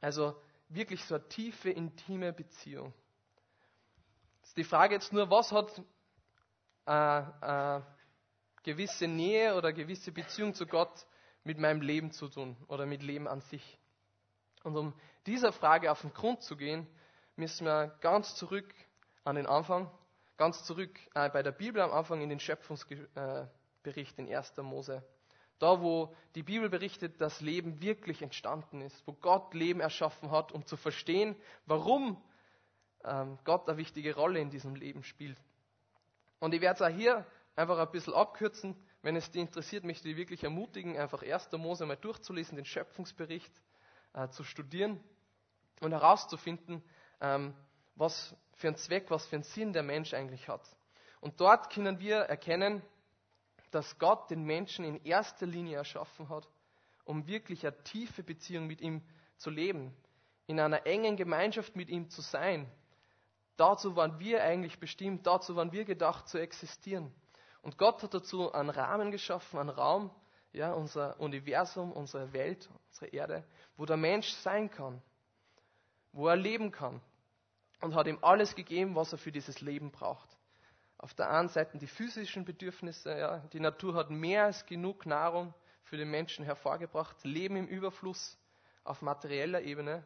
Also 0.00 0.40
wirklich 0.68 1.04
so 1.04 1.16
eine 1.16 1.28
tiefe, 1.28 1.70
intime 1.70 2.32
Beziehung. 2.32 2.92
Ist 4.42 4.56
die 4.56 4.64
Frage 4.64 4.94
jetzt 4.94 5.12
nur, 5.12 5.30
was 5.30 5.52
hat 5.52 5.82
äh, 6.86 7.78
äh, 7.78 7.82
gewisse 8.62 9.08
Nähe 9.08 9.56
oder 9.56 9.72
gewisse 9.72 10.12
Beziehung 10.12 10.54
zu 10.54 10.66
Gott 10.66 11.06
mit 11.44 11.58
meinem 11.58 11.80
Leben 11.80 12.12
zu 12.12 12.28
tun 12.28 12.56
oder 12.68 12.86
mit 12.86 13.02
Leben 13.02 13.26
an 13.26 13.40
sich? 13.40 13.78
Und 14.62 14.76
um 14.76 14.94
dieser 15.26 15.52
Frage 15.52 15.90
auf 15.90 16.00
den 16.00 16.12
Grund 16.12 16.42
zu 16.42 16.56
gehen, 16.56 16.86
müssen 17.36 17.66
wir 17.66 17.88
ganz 18.00 18.34
zurück 18.34 18.72
an 19.24 19.36
den 19.36 19.46
Anfang, 19.46 19.90
ganz 20.36 20.64
zurück 20.64 20.98
äh, 21.14 21.28
bei 21.30 21.42
der 21.42 21.52
Bibel 21.52 21.80
am 21.82 21.92
Anfang 21.92 22.20
in 22.20 22.28
den 22.28 22.40
Schöpfungsbericht 22.40 24.18
in 24.18 24.32
1. 24.32 24.56
Mose. 24.58 25.02
Da, 25.58 25.80
wo 25.80 26.14
die 26.34 26.42
Bibel 26.42 26.68
berichtet, 26.68 27.20
dass 27.20 27.40
Leben 27.40 27.80
wirklich 27.80 28.22
entstanden 28.22 28.82
ist, 28.82 29.06
wo 29.06 29.12
Gott 29.12 29.54
Leben 29.54 29.80
erschaffen 29.80 30.30
hat, 30.30 30.52
um 30.52 30.66
zu 30.66 30.76
verstehen, 30.76 31.34
warum 31.64 32.22
ähm, 33.04 33.38
Gott 33.44 33.68
eine 33.68 33.78
wichtige 33.78 34.14
Rolle 34.14 34.40
in 34.40 34.50
diesem 34.50 34.74
Leben 34.74 35.02
spielt. 35.02 35.40
Und 36.40 36.52
ich 36.52 36.60
werde 36.60 36.84
es 36.84 36.90
auch 36.90 36.94
hier 36.94 37.24
einfach 37.54 37.78
ein 37.78 37.90
bisschen 37.90 38.14
abkürzen. 38.14 38.76
Wenn 39.02 39.16
es 39.16 39.30
dich 39.30 39.40
interessiert, 39.40 39.84
möchte 39.84 40.08
ich 40.08 40.16
wirklich 40.16 40.44
ermutigen, 40.44 40.98
einfach 40.98 41.22
1. 41.22 41.52
Mose 41.52 41.86
mal 41.86 41.96
durchzulesen, 41.96 42.56
den 42.56 42.64
Schöpfungsbericht 42.64 43.52
äh, 44.12 44.28
zu 44.28 44.44
studieren 44.44 45.00
und 45.80 45.92
herauszufinden, 45.92 46.82
ähm, 47.20 47.54
was 47.94 48.34
für 48.54 48.68
einen 48.68 48.76
Zweck, 48.76 49.10
was 49.10 49.26
für 49.26 49.36
einen 49.36 49.44
Sinn 49.44 49.72
der 49.72 49.82
Mensch 49.82 50.12
eigentlich 50.12 50.48
hat. 50.48 50.76
Und 51.20 51.40
dort 51.40 51.72
können 51.72 51.98
wir 51.98 52.16
erkennen, 52.16 52.82
dass 53.70 53.98
Gott 53.98 54.30
den 54.30 54.44
Menschen 54.44 54.84
in 54.84 55.04
erster 55.04 55.46
Linie 55.46 55.76
erschaffen 55.76 56.28
hat, 56.28 56.48
um 57.04 57.26
wirklich 57.26 57.66
eine 57.66 57.82
tiefe 57.84 58.22
Beziehung 58.22 58.66
mit 58.66 58.80
ihm 58.80 59.02
zu 59.36 59.50
leben. 59.50 59.94
in 60.46 60.60
einer 60.60 60.86
engen 60.86 61.16
Gemeinschaft 61.16 61.74
mit 61.74 61.88
ihm 61.88 62.08
zu 62.08 62.20
sein. 62.22 62.70
Dazu 63.56 63.96
waren 63.96 64.18
wir 64.20 64.44
eigentlich 64.44 64.78
bestimmt, 64.78 65.26
dazu 65.26 65.56
waren 65.56 65.72
wir 65.72 65.84
gedacht 65.84 66.28
zu 66.28 66.38
existieren. 66.38 67.12
Und 67.62 67.78
Gott 67.78 68.02
hat 68.02 68.14
dazu 68.14 68.52
einen 68.52 68.70
Rahmen 68.70 69.10
geschaffen, 69.10 69.58
einen 69.58 69.70
Raum, 69.70 70.10
ja, 70.52 70.72
unser 70.72 71.18
Universum, 71.18 71.90
unsere 71.92 72.32
Welt, 72.32 72.68
unsere 72.90 73.08
Erde, 73.08 73.44
wo 73.76 73.84
der 73.86 73.96
Mensch 73.96 74.30
sein 74.34 74.70
kann, 74.70 75.02
wo 76.12 76.28
er 76.28 76.36
leben 76.36 76.70
kann. 76.70 77.00
Und 77.80 77.94
hat 77.94 78.06
ihm 78.06 78.18
alles 78.22 78.54
gegeben, 78.54 78.94
was 78.94 79.12
er 79.12 79.18
für 79.18 79.32
dieses 79.32 79.60
Leben 79.60 79.90
braucht. 79.90 80.35
Auf 80.98 81.14
der 81.14 81.30
einen 81.30 81.48
Seite 81.48 81.78
die 81.78 81.86
physischen 81.86 82.44
Bedürfnisse, 82.44 83.18
ja, 83.18 83.38
die 83.52 83.60
Natur 83.60 83.94
hat 83.94 84.10
mehr 84.10 84.44
als 84.44 84.64
genug 84.66 85.06
Nahrung 85.06 85.52
für 85.84 85.96
den 85.96 86.10
Menschen 86.10 86.44
hervorgebracht, 86.44 87.16
Leben 87.24 87.56
im 87.56 87.68
Überfluss 87.68 88.38
auf 88.82 89.02
materieller 89.02 89.62
Ebene. 89.62 90.04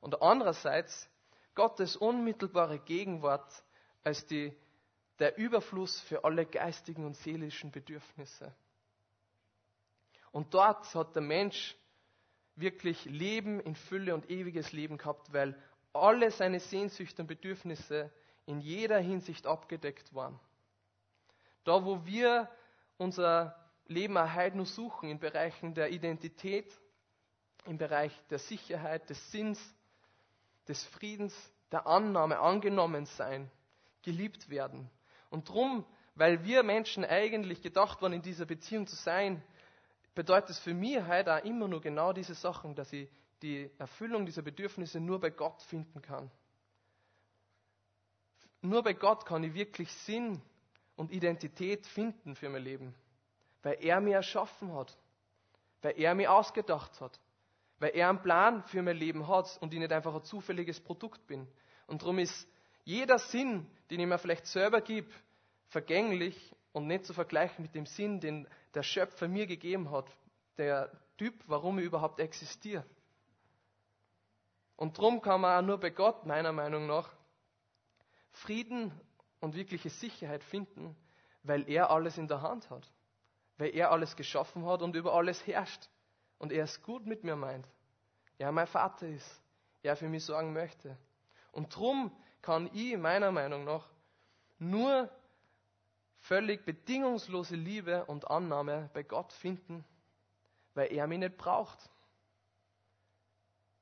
Und 0.00 0.20
andererseits 0.22 1.08
Gottes 1.54 1.96
unmittelbare 1.96 2.78
Gegenwart 2.78 3.64
als 4.04 4.26
die, 4.26 4.54
der 5.18 5.38
Überfluss 5.38 6.00
für 6.00 6.24
alle 6.24 6.44
geistigen 6.44 7.04
und 7.04 7.16
seelischen 7.16 7.70
Bedürfnisse. 7.70 8.54
Und 10.32 10.52
dort 10.52 10.94
hat 10.94 11.14
der 11.14 11.22
Mensch 11.22 11.76
wirklich 12.56 13.04
Leben 13.06 13.60
in 13.60 13.74
Fülle 13.74 14.14
und 14.14 14.28
ewiges 14.30 14.72
Leben 14.72 14.98
gehabt, 14.98 15.32
weil 15.32 15.60
alle 15.92 16.30
seine 16.30 16.60
Sehnsüchte 16.60 17.22
und 17.22 17.28
Bedürfnisse 17.28 18.12
in 18.46 18.60
jeder 18.60 18.98
Hinsicht 18.98 19.46
abgedeckt 19.46 20.14
waren. 20.14 20.38
Da, 21.64 21.84
wo 21.84 22.04
wir 22.06 22.48
unser 22.96 23.56
Leben 23.86 24.16
auch 24.16 24.54
nur 24.54 24.66
suchen, 24.66 25.08
in 25.08 25.18
Bereichen 25.18 25.74
der 25.74 25.90
Identität, 25.90 26.72
im 27.66 27.78
Bereich 27.78 28.12
der 28.30 28.38
Sicherheit, 28.38 29.08
des 29.10 29.30
Sinns, 29.32 29.60
des 30.68 30.84
Friedens, 30.84 31.34
der 31.72 31.86
Annahme, 31.86 32.38
angenommen 32.38 33.06
sein, 33.06 33.50
geliebt 34.02 34.48
werden. 34.48 34.88
Und 35.30 35.48
drum, 35.48 35.84
weil 36.14 36.44
wir 36.44 36.62
Menschen 36.62 37.04
eigentlich 37.04 37.62
gedacht 37.62 38.00
waren, 38.02 38.12
in 38.12 38.22
dieser 38.22 38.46
Beziehung 38.46 38.86
zu 38.86 38.96
sein, 38.96 39.42
bedeutet 40.14 40.50
es 40.50 40.58
für 40.60 40.74
mich 40.74 41.04
heute 41.06 41.34
auch 41.34 41.44
immer 41.44 41.68
nur 41.68 41.80
genau 41.80 42.12
diese 42.12 42.34
Sachen, 42.34 42.74
dass 42.74 42.92
ich 42.92 43.08
die 43.42 43.70
Erfüllung 43.78 44.24
dieser 44.24 44.42
Bedürfnisse 44.42 44.98
nur 45.00 45.20
bei 45.20 45.30
Gott 45.30 45.60
finden 45.62 46.00
kann. 46.00 46.30
Nur 48.62 48.82
bei 48.82 48.94
Gott 48.94 49.26
kann 49.26 49.44
ich 49.44 49.54
wirklich 49.54 49.92
Sinn 49.92 50.40
und 50.96 51.12
Identität 51.12 51.86
finden 51.86 52.34
für 52.34 52.48
mein 52.48 52.62
Leben, 52.62 52.94
weil 53.62 53.78
er 53.80 54.00
mir 54.00 54.16
erschaffen 54.16 54.74
hat, 54.74 54.96
weil 55.82 55.98
er 55.98 56.14
mir 56.14 56.32
ausgedacht 56.32 57.00
hat, 57.00 57.20
weil 57.78 57.90
er 57.90 58.08
einen 58.08 58.22
Plan 58.22 58.62
für 58.64 58.82
mein 58.82 58.96
Leben 58.96 59.28
hat 59.28 59.58
und 59.60 59.72
ich 59.72 59.78
nicht 59.78 59.92
einfach 59.92 60.14
ein 60.14 60.24
zufälliges 60.24 60.80
Produkt 60.80 61.26
bin. 61.26 61.46
Und 61.86 62.02
darum 62.02 62.18
ist 62.18 62.48
jeder 62.84 63.18
Sinn, 63.18 63.66
den 63.90 64.00
ich 64.00 64.06
mir 64.06 64.18
vielleicht 64.18 64.46
selber 64.46 64.80
gebe, 64.80 65.10
vergänglich 65.68 66.54
und 66.72 66.86
nicht 66.86 67.04
zu 67.04 67.14
vergleichen 67.14 67.62
mit 67.62 67.74
dem 67.74 67.86
Sinn, 67.86 68.20
den 68.20 68.48
der 68.74 68.82
Schöpfer 68.82 69.28
mir 69.28 69.46
gegeben 69.46 69.90
hat, 69.90 70.06
der 70.58 70.90
Typ, 71.18 71.34
warum 71.46 71.78
ich 71.78 71.84
überhaupt 71.84 72.20
existiere. 72.20 72.84
Und 74.76 74.98
darum 74.98 75.22
kann 75.22 75.40
man 75.40 75.58
auch 75.58 75.66
nur 75.66 75.78
bei 75.78 75.90
Gott, 75.90 76.26
meiner 76.26 76.52
Meinung 76.52 76.86
nach, 76.86 77.15
Frieden 78.36 78.92
und 79.40 79.54
wirkliche 79.54 79.88
Sicherheit 79.88 80.44
finden, 80.44 80.94
weil 81.42 81.68
er 81.70 81.90
alles 81.90 82.18
in 82.18 82.28
der 82.28 82.42
Hand 82.42 82.68
hat, 82.70 82.92
weil 83.56 83.74
er 83.74 83.90
alles 83.90 84.14
geschaffen 84.14 84.66
hat 84.66 84.82
und 84.82 84.94
über 84.94 85.14
alles 85.14 85.46
herrscht 85.46 85.88
und 86.38 86.52
er 86.52 86.64
es 86.64 86.82
gut 86.82 87.06
mit 87.06 87.24
mir 87.24 87.36
meint. 87.36 87.66
Er 88.38 88.52
mein 88.52 88.66
Vater 88.66 89.08
ist, 89.08 89.42
er 89.82 89.96
für 89.96 90.08
mich 90.08 90.24
sorgen 90.24 90.52
möchte. 90.52 90.98
Und 91.52 91.74
darum 91.74 92.12
kann 92.42 92.68
ich 92.74 92.98
meiner 92.98 93.32
Meinung 93.32 93.64
nach 93.64 93.88
nur 94.58 95.10
völlig 96.18 96.64
bedingungslose 96.66 97.56
Liebe 97.56 98.04
und 98.04 98.30
Annahme 98.30 98.90
bei 98.92 99.02
Gott 99.02 99.32
finden, 99.32 99.82
weil 100.74 100.92
er 100.92 101.06
mich 101.06 101.20
nicht 101.20 101.38
braucht. 101.38 101.90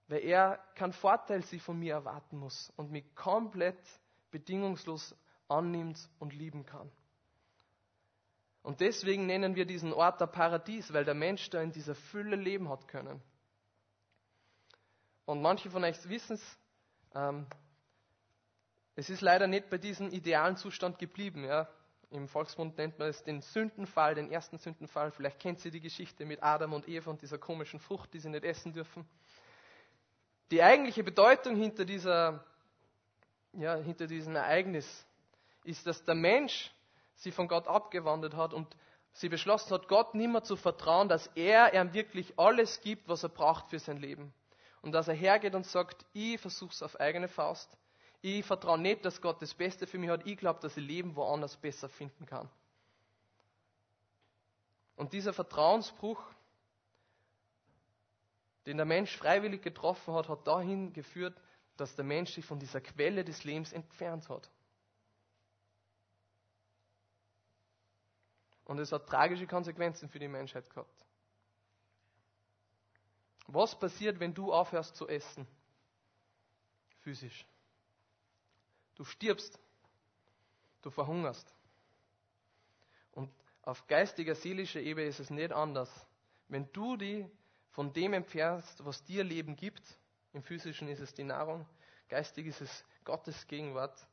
Weil 0.06 0.22
er 0.22 0.58
keinen 0.76 0.92
Vorteil 0.92 1.42
sich 1.42 1.60
von 1.60 1.78
mir 1.78 1.94
erwarten 1.94 2.38
muss 2.38 2.72
und 2.76 2.92
mich 2.92 3.14
komplett 3.16 3.82
bedingungslos 4.34 5.14
annimmt 5.46 6.10
und 6.18 6.34
lieben 6.34 6.66
kann. 6.66 6.90
Und 8.64 8.80
deswegen 8.80 9.26
nennen 9.26 9.54
wir 9.54 9.64
diesen 9.64 9.92
Ort 9.92 10.20
der 10.20 10.26
Paradies, 10.26 10.92
weil 10.92 11.04
der 11.04 11.14
Mensch 11.14 11.48
da 11.50 11.62
in 11.62 11.70
dieser 11.70 11.94
Fülle 11.94 12.34
leben 12.34 12.68
hat 12.68 12.88
können. 12.88 13.22
Und 15.24 15.40
manche 15.40 15.70
von 15.70 15.84
euch 15.84 16.08
wissen 16.08 16.34
es, 16.34 16.58
ähm, 17.14 17.46
es 18.96 19.08
ist 19.08 19.20
leider 19.20 19.46
nicht 19.46 19.70
bei 19.70 19.78
diesem 19.78 20.10
idealen 20.10 20.56
Zustand 20.56 20.98
geblieben. 20.98 21.44
Ja. 21.44 21.68
Im 22.10 22.26
Volksmund 22.26 22.76
nennt 22.76 22.98
man 22.98 23.08
es 23.08 23.22
den 23.22 23.40
Sündenfall, 23.40 24.16
den 24.16 24.32
ersten 24.32 24.58
Sündenfall. 24.58 25.12
Vielleicht 25.12 25.38
kennt 25.38 25.64
ihr 25.64 25.70
die 25.70 25.80
Geschichte 25.80 26.24
mit 26.24 26.42
Adam 26.42 26.72
und 26.72 26.88
Eva 26.88 27.10
und 27.10 27.22
dieser 27.22 27.38
komischen 27.38 27.78
Frucht, 27.78 28.12
die 28.14 28.18
sie 28.18 28.30
nicht 28.30 28.44
essen 28.44 28.72
dürfen. 28.72 29.06
Die 30.50 30.62
eigentliche 30.62 31.04
Bedeutung 31.04 31.56
hinter, 31.56 31.84
dieser, 31.84 32.44
ja, 33.58 33.76
hinter 33.76 34.06
diesem 34.06 34.36
Ereignis 34.36 35.06
ist, 35.64 35.86
dass 35.86 36.04
der 36.04 36.14
Mensch 36.14 36.72
sie 37.14 37.30
von 37.30 37.48
Gott 37.48 37.68
abgewandert 37.68 38.34
hat 38.34 38.52
und 38.52 38.76
sie 39.12 39.28
beschlossen 39.28 39.72
hat, 39.72 39.88
Gott 39.88 40.14
nimmer 40.14 40.42
zu 40.42 40.56
vertrauen, 40.56 41.08
dass 41.08 41.28
er 41.34 41.72
ihm 41.74 41.92
wirklich 41.94 42.38
alles 42.38 42.80
gibt, 42.80 43.08
was 43.08 43.22
er 43.22 43.28
braucht 43.28 43.70
für 43.70 43.78
sein 43.78 43.98
Leben. 43.98 44.32
Und 44.82 44.92
dass 44.92 45.08
er 45.08 45.14
hergeht 45.14 45.54
und 45.54 45.66
sagt, 45.66 46.04
ich 46.12 46.40
versuche 46.40 46.72
es 46.72 46.82
auf 46.82 46.98
eigene 47.00 47.28
Faust. 47.28 47.70
Ich 48.20 48.44
vertraue 48.44 48.78
nicht, 48.78 49.04
dass 49.04 49.20
Gott 49.20 49.40
das 49.40 49.54
Beste 49.54 49.86
für 49.86 49.98
mich 49.98 50.10
hat. 50.10 50.26
Ich 50.26 50.36
glaube, 50.36 50.60
dass 50.60 50.76
ich 50.76 50.86
Leben 50.86 51.16
woanders 51.16 51.56
besser 51.56 51.88
finden 51.88 52.26
kann. 52.26 52.50
Und 54.96 55.12
dieser 55.12 55.32
Vertrauensbruch 55.32 56.22
den 58.66 58.76
der 58.78 58.86
Mensch 58.86 59.16
freiwillig 59.16 59.62
getroffen 59.62 60.14
hat, 60.14 60.28
hat 60.28 60.46
dahin 60.46 60.92
geführt, 60.92 61.36
dass 61.76 61.94
der 61.96 62.04
Mensch 62.04 62.32
sich 62.32 62.44
von 62.44 62.58
dieser 62.58 62.80
Quelle 62.80 63.24
des 63.24 63.44
Lebens 63.44 63.72
entfernt 63.72 64.28
hat. 64.28 64.50
Und 68.64 68.78
es 68.78 68.92
hat 68.92 69.06
tragische 69.06 69.46
Konsequenzen 69.46 70.08
für 70.08 70.18
die 70.18 70.28
Menschheit 70.28 70.68
gehabt. 70.70 71.04
Was 73.46 73.78
passiert, 73.78 74.20
wenn 74.20 74.32
du 74.32 74.52
aufhörst 74.52 74.96
zu 74.96 75.06
essen? 75.06 75.46
Physisch. 77.00 77.46
Du 78.94 79.04
stirbst. 79.04 79.58
Du 80.80 80.90
verhungerst. 80.90 81.54
Und 83.12 83.30
auf 83.62 83.86
geistiger, 83.86 84.34
seelischer 84.34 84.80
Ebene 84.80 85.06
ist 85.06 85.20
es 85.20 85.30
nicht 85.30 85.52
anders. 85.52 85.90
Wenn 86.48 86.70
du 86.72 86.96
die 86.96 87.30
von 87.70 87.92
dem 87.92 88.12
entfernst, 88.14 88.84
was 88.84 89.04
dir 89.04 89.24
Leben 89.24 89.56
gibt, 89.56 89.82
im 90.34 90.42
physischen 90.42 90.88
ist 90.88 91.00
es 91.00 91.14
die 91.14 91.24
Nahrung, 91.24 91.66
geistig 92.08 92.46
ist 92.46 92.60
es 92.60 92.84
Gottes 93.04 93.46
Gegenwart, 93.46 94.06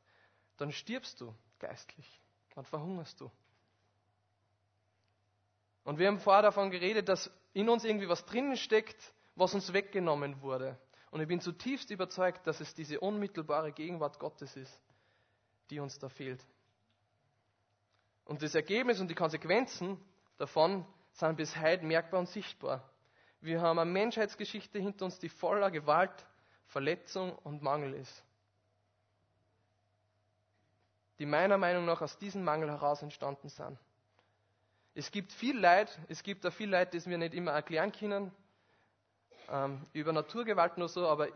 dann 0.56 0.72
stirbst 0.72 1.20
du 1.20 1.34
geistlich, 1.58 2.20
dann 2.54 2.64
verhungerst 2.64 3.20
du. 3.20 3.30
Und 5.84 5.98
wir 5.98 6.06
haben 6.06 6.20
vorher 6.20 6.42
davon 6.42 6.70
geredet, 6.70 7.08
dass 7.08 7.30
in 7.52 7.68
uns 7.68 7.84
irgendwie 7.84 8.08
was 8.08 8.24
drinnen 8.24 8.56
steckt, 8.56 9.12
was 9.34 9.52
uns 9.54 9.72
weggenommen 9.72 10.40
wurde. 10.40 10.78
Und 11.10 11.20
ich 11.20 11.28
bin 11.28 11.40
zutiefst 11.40 11.90
überzeugt, 11.90 12.46
dass 12.46 12.60
es 12.60 12.74
diese 12.74 13.00
unmittelbare 13.00 13.72
Gegenwart 13.72 14.18
Gottes 14.18 14.56
ist, 14.56 14.80
die 15.70 15.80
uns 15.80 15.98
da 15.98 16.08
fehlt. 16.08 16.42
Und 18.24 18.42
das 18.42 18.54
Ergebnis 18.54 19.00
und 19.00 19.08
die 19.08 19.14
Konsequenzen 19.14 19.98
davon 20.38 20.86
sind 21.12 21.36
bis 21.36 21.56
heute 21.56 21.84
merkbar 21.84 22.20
und 22.20 22.28
sichtbar. 22.28 22.88
Wir 23.42 23.60
haben 23.60 23.80
eine 23.80 23.90
Menschheitsgeschichte 23.90 24.78
hinter 24.78 25.04
uns, 25.04 25.18
die 25.18 25.28
voller 25.28 25.70
Gewalt, 25.70 26.12
Verletzung 26.68 27.36
und 27.42 27.60
Mangel 27.60 27.92
ist. 27.94 28.24
Die 31.18 31.26
meiner 31.26 31.58
Meinung 31.58 31.84
nach 31.84 32.00
aus 32.00 32.16
diesem 32.18 32.44
Mangel 32.44 32.70
heraus 32.70 33.02
entstanden 33.02 33.48
sind. 33.48 33.78
Es 34.94 35.10
gibt 35.10 35.32
viel 35.32 35.58
Leid, 35.58 35.98
es 36.08 36.22
gibt 36.22 36.46
auch 36.46 36.52
viel 36.52 36.70
Leid, 36.70 36.94
das 36.94 37.06
wir 37.08 37.18
nicht 37.18 37.34
immer 37.34 37.50
erklären 37.50 37.90
können, 37.90 38.30
ähm, 39.48 39.84
über 39.92 40.12
Naturgewalt 40.12 40.78
nur 40.78 40.88
so, 40.88 41.08
aber 41.08 41.28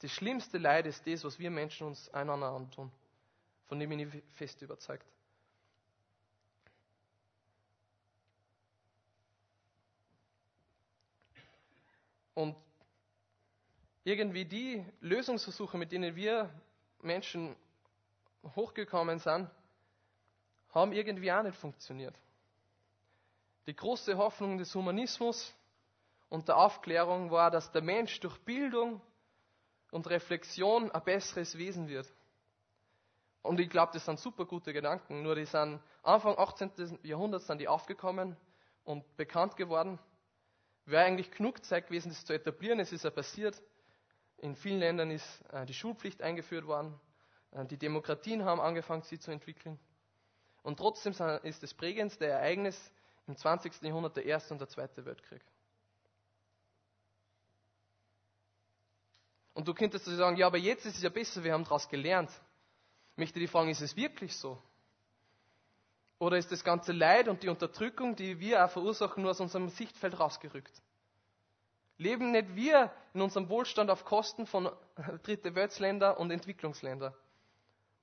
das 0.00 0.10
schlimmste 0.12 0.58
Leid 0.58 0.86
ist 0.86 1.06
das, 1.06 1.24
was 1.24 1.38
wir 1.38 1.50
Menschen 1.50 1.86
uns 1.86 2.12
einander 2.12 2.48
antun. 2.48 2.92
Von 3.68 3.80
dem 3.80 3.88
bin 3.88 4.00
ich 4.00 4.22
fest 4.34 4.60
überzeugt. 4.60 5.06
Und 12.38 12.54
irgendwie 14.04 14.44
die 14.44 14.86
Lösungsversuche, 15.00 15.76
mit 15.76 15.90
denen 15.90 16.14
wir 16.14 16.48
Menschen 17.02 17.56
hochgekommen 18.54 19.18
sind, 19.18 19.50
haben 20.70 20.92
irgendwie 20.92 21.32
auch 21.32 21.42
nicht 21.42 21.56
funktioniert. 21.56 22.14
Die 23.66 23.74
große 23.74 24.16
Hoffnung 24.16 24.56
des 24.56 24.72
Humanismus 24.72 25.52
und 26.28 26.46
der 26.46 26.58
Aufklärung 26.58 27.32
war, 27.32 27.50
dass 27.50 27.72
der 27.72 27.82
Mensch 27.82 28.20
durch 28.20 28.38
Bildung 28.42 29.00
und 29.90 30.08
Reflexion 30.08 30.92
ein 30.92 31.02
besseres 31.02 31.58
Wesen 31.58 31.88
wird. 31.88 32.06
Und 33.42 33.58
ich 33.58 33.68
glaube, 33.68 33.90
das 33.94 34.04
sind 34.04 34.20
super 34.20 34.44
gute 34.44 34.72
Gedanken, 34.72 35.24
nur 35.24 35.34
die 35.34 35.44
sind 35.44 35.80
Anfang 36.04 36.38
18. 36.38 37.00
Jahrhunderts 37.02 37.48
sind 37.48 37.58
die 37.58 37.66
aufgekommen 37.66 38.36
und 38.84 39.16
bekannt 39.16 39.56
geworden. 39.56 39.98
Wäre 40.88 41.04
eigentlich 41.04 41.30
genug 41.30 41.62
Zeit 41.66 41.88
gewesen, 41.88 42.08
das 42.08 42.24
zu 42.24 42.32
etablieren. 42.32 42.80
Es 42.80 42.92
ist 42.92 43.04
ja 43.04 43.10
passiert. 43.10 43.60
In 44.38 44.56
vielen 44.56 44.78
Ländern 44.78 45.10
ist 45.10 45.44
äh, 45.52 45.66
die 45.66 45.74
Schulpflicht 45.74 46.22
eingeführt 46.22 46.66
worden. 46.66 46.98
Äh, 47.50 47.66
die 47.66 47.76
Demokratien 47.76 48.42
haben 48.42 48.58
angefangen, 48.58 49.02
sie 49.02 49.18
zu 49.18 49.30
entwickeln. 49.30 49.78
Und 50.62 50.78
trotzdem 50.78 51.12
ist 51.42 51.62
das 51.62 51.74
prägendste 51.74 52.26
Ereignis 52.26 52.90
im 53.26 53.36
20. 53.36 53.82
Jahrhundert 53.82 54.16
der 54.16 54.24
Erste 54.24 54.54
und 54.54 54.60
der 54.60 54.68
Zweite 54.68 55.04
Weltkrieg. 55.04 55.42
Und 59.52 59.68
du 59.68 59.74
könntest 59.74 60.06
sagen, 60.06 60.36
ja, 60.36 60.46
aber 60.46 60.58
jetzt 60.58 60.86
ist 60.86 60.96
es 60.96 61.02
ja 61.02 61.10
besser, 61.10 61.44
wir 61.44 61.52
haben 61.52 61.64
daraus 61.64 61.88
gelernt. 61.90 62.30
Ich 63.12 63.18
möchte 63.18 63.38
die 63.38 63.46
fragen, 63.46 63.68
ist 63.68 63.82
es 63.82 63.94
wirklich 63.94 64.34
so? 64.34 64.56
Oder 66.18 66.38
ist 66.38 66.50
das 66.50 66.64
ganze 66.64 66.92
Leid 66.92 67.28
und 67.28 67.42
die 67.42 67.48
Unterdrückung, 67.48 68.16
die 68.16 68.40
wir 68.40 68.64
auch 68.64 68.70
verursachen, 68.70 69.22
nur 69.22 69.30
aus 69.30 69.40
unserem 69.40 69.68
Sichtfeld 69.68 70.18
rausgerückt? 70.18 70.82
Leben 71.96 72.32
nicht 72.32 72.54
wir 72.54 72.92
in 73.14 73.20
unserem 73.20 73.48
Wohlstand 73.48 73.90
auf 73.90 74.04
Kosten 74.04 74.46
von 74.46 74.70
Dritte 75.22 75.54
Weltländer 75.54 76.18
und 76.18 76.30
Entwicklungsländer? 76.30 77.14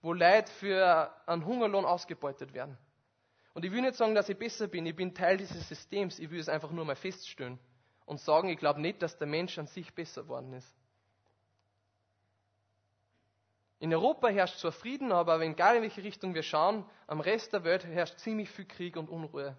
wo 0.06 0.14
Leute 0.14 0.52
für 0.52 1.12
einen 1.26 1.44
Hungerlohn 1.46 1.84
ausgebeutet 1.84 2.54
werden. 2.54 2.78
Und 3.56 3.66
ich 3.66 3.72
will 3.72 3.82
nicht 3.82 3.96
sagen, 3.96 4.14
dass 4.14 4.30
ich 4.30 4.38
besser 4.38 4.68
bin, 4.68 4.86
ich 4.86 4.96
bin 4.96 5.16
Teil 5.16 5.38
dieses 5.38 5.68
Systems, 5.68 6.20
ich 6.20 6.30
will 6.30 6.40
es 6.40 6.48
einfach 6.48 6.70
nur 6.70 6.86
mal 6.86 6.96
feststellen 6.96 7.58
und 8.06 8.20
sagen, 8.20 8.50
ich 8.50 8.60
glaube 8.60 8.80
nicht, 8.80 9.02
dass 9.02 9.18
der 9.18 9.26
Mensch 9.26 9.58
an 9.58 9.66
sich 9.66 9.92
besser 9.96 10.28
worden 10.28 10.54
ist. 10.54 10.72
In 13.80 13.94
Europa 13.94 14.30
herrscht 14.30 14.60
zwar 14.60 14.72
Frieden, 14.72 15.12
aber 15.12 15.40
egal 15.42 15.78
in 15.78 15.82
welche 15.82 16.04
Richtung 16.04 16.34
wir 16.34 16.44
schauen, 16.44 16.86
am 17.08 17.20
Rest 17.20 17.54
der 17.54 17.64
Welt 17.64 17.86
herrscht 17.86 18.20
ziemlich 18.20 18.50
viel 18.50 18.66
Krieg 18.66 18.96
und 18.96 19.10
Unruhe 19.10 19.58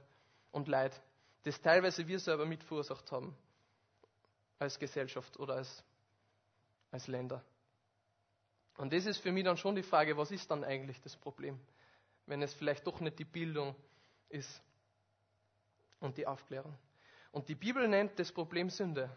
und 0.52 0.68
Leid, 0.68 1.00
das 1.42 1.60
teilweise 1.60 2.08
wir 2.08 2.18
selber 2.18 2.46
mit 2.46 2.64
verursacht 2.64 3.12
haben, 3.12 3.36
als 4.58 4.78
Gesellschaft 4.78 5.38
oder 5.38 5.54
als, 5.54 5.84
als 6.90 7.06
Länder. 7.08 7.44
Und 8.78 8.92
das 8.92 9.06
ist 9.06 9.18
für 9.18 9.32
mich 9.32 9.44
dann 9.44 9.56
schon 9.56 9.74
die 9.74 9.82
Frage, 9.82 10.16
was 10.16 10.30
ist 10.30 10.50
dann 10.50 10.64
eigentlich 10.64 11.00
das 11.02 11.16
Problem, 11.16 11.60
wenn 12.26 12.42
es 12.42 12.54
vielleicht 12.54 12.86
doch 12.86 13.00
nicht 13.00 13.18
die 13.18 13.24
Bildung 13.24 13.74
ist 14.28 14.62
und 16.00 16.16
die 16.16 16.26
Aufklärung. 16.26 16.76
Und 17.32 17.48
die 17.48 17.54
Bibel 17.54 17.86
nennt 17.86 18.18
das 18.18 18.32
Problem 18.32 18.70
Sünde. 18.70 19.14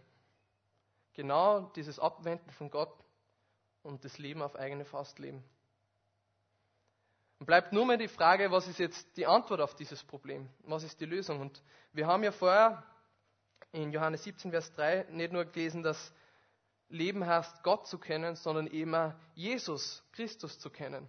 Genau 1.14 1.62
dieses 1.76 2.00
Abwenden 2.00 2.52
von 2.52 2.70
Gott 2.70 2.94
und 3.84 4.04
das 4.06 4.18
Leben 4.18 4.42
auf 4.42 4.56
eigene 4.56 4.86
Faust 4.86 5.20
leben. 5.20 5.44
Und 7.40 7.46
bleibt 7.46 7.72
nur 7.72 7.86
mehr 7.86 7.98
die 7.98 8.10
Frage, 8.10 8.52
was 8.52 8.68
ist 8.68 8.80
jetzt 8.80 9.16
die 9.16 9.26
Antwort 9.26 9.62
auf 9.62 9.76
dieses 9.76 10.04
Problem? 10.04 10.50
Was 10.64 10.84
ist 10.84 11.00
die 11.00 11.06
Lösung? 11.06 11.40
Und 11.40 11.64
wir 11.94 12.06
haben 12.06 12.24
ja 12.24 12.32
vorher 12.32 12.84
in 13.72 13.92
Johannes 13.92 14.24
17, 14.24 14.52
Vers 14.52 14.72
3 14.74 15.08
nicht 15.12 15.32
nur 15.32 15.46
gelesen, 15.46 15.82
dass 15.82 16.14
Leben 16.90 17.26
heißt, 17.26 17.64
Gott 17.64 17.88
zu 17.88 17.98
kennen, 17.98 18.36
sondern 18.36 18.68
eben 18.68 18.94
auch 18.94 19.14
Jesus 19.36 20.04
Christus 20.12 20.60
zu 20.60 20.70
kennen. 20.70 21.08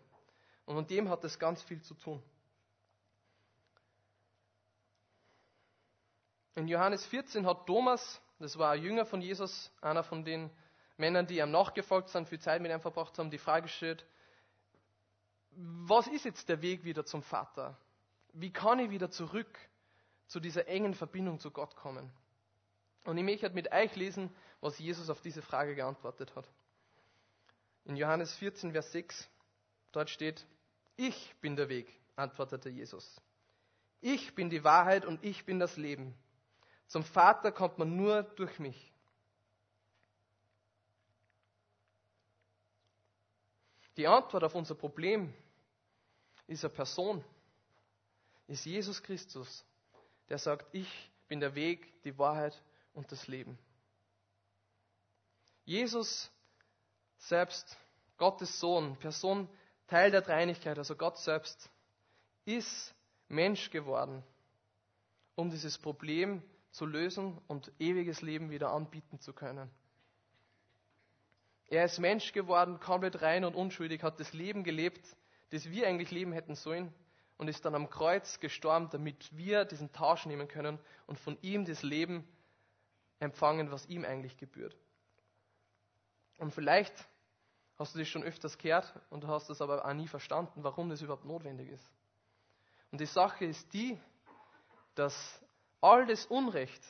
Und 0.67 0.77
mit 0.77 0.91
dem 0.91 1.09
hat 1.09 1.25
es 1.25 1.39
ganz 1.39 1.63
viel 1.63 1.83
zu 1.83 1.95
tun. 1.95 2.23
In 6.55 6.69
Johannes 6.69 7.05
14 7.07 7.47
hat 7.47 7.67
Thomas, 7.67 8.21
das 8.39 8.59
war 8.59 8.73
ein 8.73 8.83
Jünger 8.83 9.07
von 9.07 9.21
Jesus, 9.23 9.73
einer 9.81 10.05
von 10.05 10.25
den 10.25 10.51
Männern, 11.01 11.27
die 11.27 11.39
ihm 11.39 11.51
nachgefolgt 11.51 12.11
sind, 12.11 12.29
viel 12.29 12.39
Zeit 12.39 12.63
mit 12.63 12.71
ihm 12.71 12.81
verbracht 12.81 13.19
haben, 13.19 13.31
die 13.31 13.39
Frage 13.39 13.65
gestellt, 13.65 14.07
was 15.53 16.07
ist 16.07 16.25
jetzt 16.25 16.49
der 16.49 16.63
Weg 16.63 16.85
wieder 16.85 17.05
zum 17.05 17.23
Vater? 17.23 17.77
Wie 18.33 18.53
kann 18.53 18.79
ich 18.79 18.91
wieder 18.91 19.11
zurück 19.11 19.59
zu 20.29 20.39
dieser 20.39 20.69
engen 20.69 20.95
Verbindung 20.95 21.41
zu 21.41 21.51
Gott 21.51 21.75
kommen? 21.75 22.13
Und 23.05 23.17
ich 23.17 23.25
möchte 23.25 23.51
mit 23.51 23.73
euch 23.73 23.97
lesen, 23.97 24.31
was 24.61 24.79
Jesus 24.79 25.11
auf 25.11 25.21
diese 25.21 25.43
Frage 25.43 25.75
geantwortet 25.75 26.37
hat. 26.37 26.49
In 27.85 27.97
Johannes 27.97 28.35
14, 28.37 28.73
Vers 28.73 28.93
6, 28.93 29.29
dort 29.91 30.11
steht, 30.11 30.47
ich 30.97 31.35
bin 31.41 31.57
der 31.57 31.69
Weg, 31.69 31.89
antwortete 32.15 32.69
Jesus. 32.69 33.21
Ich 34.01 34.35
bin 34.35 34.51
die 34.51 34.65
Wahrheit 34.65 35.05
und 35.05 35.25
ich 35.25 35.45
bin 35.45 35.59
das 35.59 35.77
Leben. 35.77 36.15
Zum 36.87 37.05
Vater 37.05 37.53
kommt 37.53 37.79
man 37.79 37.97
nur 37.97 38.23
durch 38.23 38.59
mich. 38.59 38.93
Die 44.01 44.07
Antwort 44.07 44.45
auf 44.45 44.55
unser 44.55 44.75
Problem 44.75 45.31
ist 46.47 46.65
eine 46.65 46.73
Person, 46.73 47.23
ist 48.47 48.65
Jesus 48.65 49.03
Christus, 49.03 49.63
der 50.31 50.39
sagt, 50.39 50.75
ich 50.75 50.89
bin 51.29 51.39
der 51.39 51.55
Weg, 51.55 52.03
die 52.05 52.17
Wahrheit 52.17 52.59
und 52.95 53.13
das 53.13 53.27
Leben. 53.27 53.59
Jesus 55.67 56.31
selbst, 57.19 57.77
Gottes 58.17 58.59
Sohn, 58.59 58.97
Person, 58.97 59.47
Teil 59.87 60.11
der 60.11 60.23
Dreinigkeit, 60.23 60.79
also 60.79 60.97
Gott 60.97 61.19
selbst, 61.19 61.69
ist 62.47 62.95
Mensch 63.29 63.69
geworden, 63.69 64.23
um 65.35 65.51
dieses 65.51 65.77
Problem 65.77 66.43
zu 66.71 66.87
lösen 66.87 67.37
und 67.49 67.71
ewiges 67.79 68.23
Leben 68.23 68.49
wieder 68.49 68.71
anbieten 68.71 69.21
zu 69.21 69.35
können. 69.35 69.71
Er 71.71 71.85
ist 71.85 72.01
Mensch 72.01 72.33
geworden, 72.33 72.81
komplett 72.81 73.23
rein 73.23 73.45
und 73.45 73.55
unschuldig, 73.55 74.03
hat 74.03 74.19
das 74.19 74.33
Leben 74.33 74.65
gelebt, 74.65 75.17
das 75.51 75.71
wir 75.71 75.87
eigentlich 75.87 76.11
leben 76.11 76.33
hätten 76.33 76.57
sollen, 76.57 76.93
und 77.39 77.49
ist 77.49 77.65
dann 77.65 77.75
am 77.75 77.89
Kreuz 77.89 78.39
gestorben, 78.41 78.91
damit 78.91 79.35
wir 79.35 79.65
diesen 79.65 79.91
Tausch 79.93 80.27
nehmen 80.27 80.47
können 80.47 80.79
und 81.07 81.19
von 81.19 81.39
ihm 81.41 81.65
das 81.65 81.83
Leben 81.83 82.29
empfangen, 83.21 83.71
was 83.71 83.87
ihm 83.87 84.05
eigentlich 84.05 84.37
gebührt. 84.37 84.77
Und 86.39 86.53
vielleicht 86.53 86.93
hast 87.79 87.95
du 87.95 87.99
das 87.99 88.09
schon 88.09 88.25
öfters 88.25 88.59
gehört 88.59 88.93
und 89.09 89.27
hast 89.27 89.49
es 89.49 89.63
aber 89.63 89.85
auch 89.85 89.95
nie 89.95 90.09
verstanden, 90.09 90.65
warum 90.65 90.91
das 90.91 91.01
überhaupt 91.01 91.25
notwendig 91.25 91.71
ist. 91.71 91.91
Und 92.91 93.01
die 93.01 93.07
Sache 93.07 93.45
ist 93.45 93.73
die, 93.73 93.99
dass 94.97 95.41
all 95.81 96.05
das 96.05 96.27
Unrecht, 96.27 96.83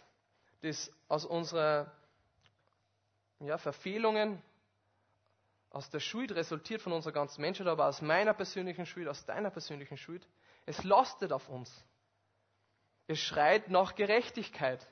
das 0.62 0.90
aus 1.06 1.26
unserer 1.26 1.92
ja, 3.40 3.58
Verfehlungen, 3.58 4.42
aus 5.70 5.88
der 5.88 6.00
Schuld 6.00 6.32
resultiert 6.32 6.82
von 6.82 6.92
unserer 6.92 7.12
ganzen 7.12 7.40
Menschheit, 7.40 7.68
aber 7.68 7.86
aus 7.86 8.02
meiner 8.02 8.34
persönlichen 8.34 8.86
Schuld, 8.86 9.06
aus 9.08 9.24
deiner 9.24 9.50
persönlichen 9.50 9.96
Schuld, 9.96 10.26
es 10.66 10.82
lastet 10.84 11.32
auf 11.32 11.48
uns. 11.48 11.84
Es 13.06 13.18
schreit 13.20 13.70
nach 13.70 13.94
Gerechtigkeit. 13.94 14.86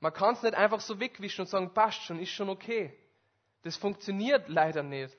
Man 0.00 0.12
kann 0.12 0.34
es 0.34 0.42
nicht 0.42 0.54
einfach 0.54 0.80
so 0.80 0.98
wegwischen 0.98 1.42
und 1.42 1.48
sagen, 1.48 1.72
passt 1.74 2.02
schon, 2.02 2.18
ist 2.18 2.30
schon 2.30 2.48
okay. 2.48 2.96
Das 3.62 3.76
funktioniert 3.76 4.48
leider 4.48 4.82
nicht. 4.82 5.16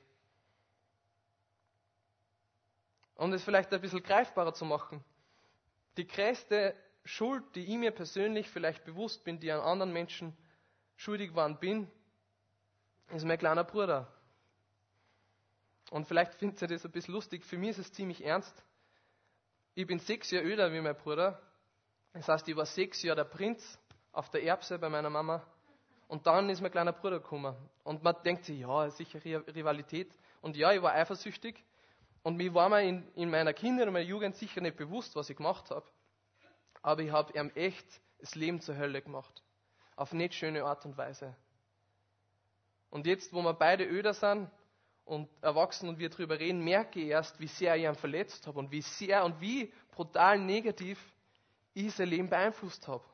Um 3.14 3.32
es 3.32 3.44
vielleicht 3.44 3.72
ein 3.72 3.80
bisschen 3.80 4.02
greifbarer 4.02 4.52
zu 4.52 4.64
machen. 4.64 5.04
Die 5.96 6.06
größte 6.06 6.74
Schuld, 7.04 7.44
die 7.54 7.64
ich 7.64 7.76
mir 7.76 7.92
persönlich 7.92 8.48
vielleicht 8.48 8.84
bewusst 8.84 9.22
bin, 9.22 9.38
die 9.38 9.52
an 9.52 9.60
anderen 9.60 9.92
Menschen 9.92 10.36
schuldig 10.96 11.34
waren 11.36 11.58
bin, 11.60 11.88
ist 13.10 13.24
mein 13.24 13.38
kleiner 13.38 13.64
Bruder. 13.64 14.12
Und 15.92 16.06
vielleicht 16.06 16.32
findet 16.36 16.62
ihr 16.62 16.68
das 16.68 16.86
ein 16.86 16.90
bisschen 16.90 17.12
lustig. 17.12 17.44
Für 17.44 17.58
mich 17.58 17.70
ist 17.70 17.78
es 17.78 17.92
ziemlich 17.92 18.24
ernst. 18.24 18.64
Ich 19.74 19.86
bin 19.86 19.98
sechs 19.98 20.30
Jahre 20.30 20.46
älter 20.46 20.72
wie 20.72 20.80
mein 20.80 20.96
Bruder. 20.96 21.38
Das 22.14 22.26
heißt, 22.26 22.48
ich 22.48 22.56
war 22.56 22.64
sechs 22.64 23.02
Jahre 23.02 23.16
der 23.16 23.24
Prinz 23.24 23.78
auf 24.10 24.30
der 24.30 24.42
Erbse 24.42 24.78
bei 24.78 24.88
meiner 24.88 25.10
Mama. 25.10 25.46
Und 26.08 26.26
dann 26.26 26.48
ist 26.48 26.62
mein 26.62 26.70
kleiner 26.70 26.94
Bruder 26.94 27.20
gekommen. 27.20 27.54
Und 27.84 28.02
man 28.02 28.16
denkt 28.24 28.46
sich, 28.46 28.60
ja, 28.60 28.88
sicher 28.88 29.22
Rivalität. 29.22 30.10
Und 30.40 30.56
ja, 30.56 30.72
ich 30.72 30.80
war 30.80 30.94
eifersüchtig. 30.94 31.62
Und 32.22 32.38
mir 32.38 32.54
war 32.54 32.70
mir 32.70 32.80
in, 32.84 33.06
in 33.14 33.30
meiner 33.30 33.52
Kindheit 33.52 33.86
und 33.86 33.92
meiner 33.92 34.06
Jugend 34.06 34.34
sicher 34.36 34.62
nicht 34.62 34.78
bewusst, 34.78 35.14
was 35.14 35.28
ich 35.28 35.36
gemacht 35.36 35.70
habe. 35.70 35.84
Aber 36.80 37.02
ich 37.02 37.12
habe 37.12 37.38
ihm 37.38 37.50
echt 37.54 38.00
das 38.18 38.34
Leben 38.34 38.62
zur 38.62 38.78
Hölle 38.78 39.02
gemacht. 39.02 39.42
Auf 39.96 40.14
nicht 40.14 40.32
schöne 40.32 40.64
Art 40.64 40.86
und 40.86 40.96
Weise. 40.96 41.36
Und 42.88 43.06
jetzt, 43.06 43.34
wo 43.34 43.42
wir 43.42 43.52
beide 43.52 43.84
öder 43.84 44.14
sind 44.14 44.50
und 45.04 45.28
erwachsen 45.40 45.88
und 45.88 45.98
wir 45.98 46.08
darüber 46.08 46.38
reden, 46.38 46.62
merke 46.62 47.00
ich 47.00 47.08
erst, 47.08 47.38
wie 47.40 47.48
sehr 47.48 47.76
ich 47.76 47.84
ihn 47.84 47.94
verletzt 47.94 48.46
habe 48.46 48.58
und 48.58 48.70
wie 48.70 48.82
sehr 48.82 49.24
und 49.24 49.40
wie 49.40 49.72
brutal 49.90 50.38
negativ 50.38 50.98
ich 51.74 51.92
sein 51.94 52.08
Leben 52.08 52.28
beeinflusst 52.28 52.86
habe. 52.88 53.04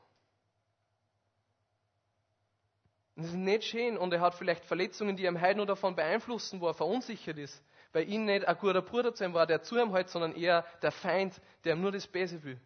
Und 3.15 3.23
das 3.23 3.33
ist 3.33 3.37
nicht 3.37 3.63
schön 3.65 3.97
und 3.97 4.13
er 4.13 4.21
hat 4.21 4.35
vielleicht 4.35 4.63
Verletzungen, 4.63 5.17
die 5.17 5.25
ihm 5.25 5.41
heute 5.41 5.57
nur 5.57 5.65
davon 5.65 5.95
beeinflussen, 5.95 6.61
wo 6.61 6.67
er 6.67 6.73
verunsichert 6.73 7.37
ist. 7.37 7.61
Weil 7.91 8.07
ihn 8.07 8.25
nicht 8.25 8.47
ein 8.47 8.57
guter 8.57 8.81
Bruder 8.81 9.13
zu 9.13 9.25
ihm 9.25 9.33
war, 9.33 9.47
der 9.47 9.61
zu 9.61 9.77
ihm 9.77 9.93
hält, 9.93 10.09
sondern 10.09 10.35
eher 10.35 10.63
der 10.81 10.91
Feind, 10.91 11.41
der 11.63 11.75
ihm 11.75 11.81
nur 11.81 11.91
das 11.91 12.07
Böse 12.07 12.41
will. 12.43 12.59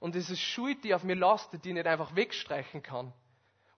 Und 0.00 0.14
das 0.14 0.30
ist 0.30 0.40
Schuld, 0.40 0.82
die 0.82 0.94
auf 0.94 1.04
mir 1.04 1.14
lastet, 1.14 1.64
die 1.64 1.68
ich 1.68 1.74
nicht 1.74 1.86
einfach 1.86 2.16
wegstreichen 2.16 2.82
kann. 2.82 3.12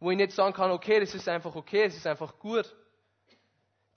Wo 0.00 0.10
ich 0.10 0.16
nicht 0.16 0.32
sagen 0.32 0.54
kann, 0.54 0.70
okay, 0.70 1.00
das 1.00 1.14
ist 1.14 1.28
einfach 1.28 1.54
okay, 1.54 1.84
es 1.84 1.96
ist 1.96 2.06
einfach 2.06 2.38
gut. 2.38 2.74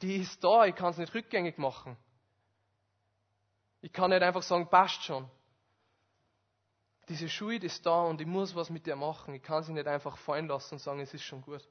Die 0.01 0.17
ist 0.17 0.43
da, 0.43 0.65
ich 0.65 0.75
kann 0.75 0.91
es 0.91 0.97
nicht 0.97 1.13
rückgängig 1.13 1.57
machen. 1.57 1.97
Ich 3.81 3.91
kann 3.91 4.11
nicht 4.11 4.21
einfach 4.21 4.43
sagen, 4.43 4.69
passt 4.69 5.03
schon. 5.03 5.29
Diese 7.09 7.27
Schuld 7.29 7.63
ist 7.63 7.85
da 7.85 8.03
und 8.03 8.21
ich 8.21 8.27
muss 8.27 8.55
was 8.55 8.69
mit 8.69 8.85
der 8.85 8.95
machen. 8.95 9.33
Ich 9.33 9.41
kann 9.41 9.63
sie 9.63 9.73
nicht 9.73 9.87
einfach 9.87 10.17
fallen 10.17 10.47
lassen 10.47 10.75
und 10.75 10.79
sagen, 10.79 10.99
es 10.99 11.13
ist 11.13 11.23
schon 11.23 11.41
gut. 11.41 11.67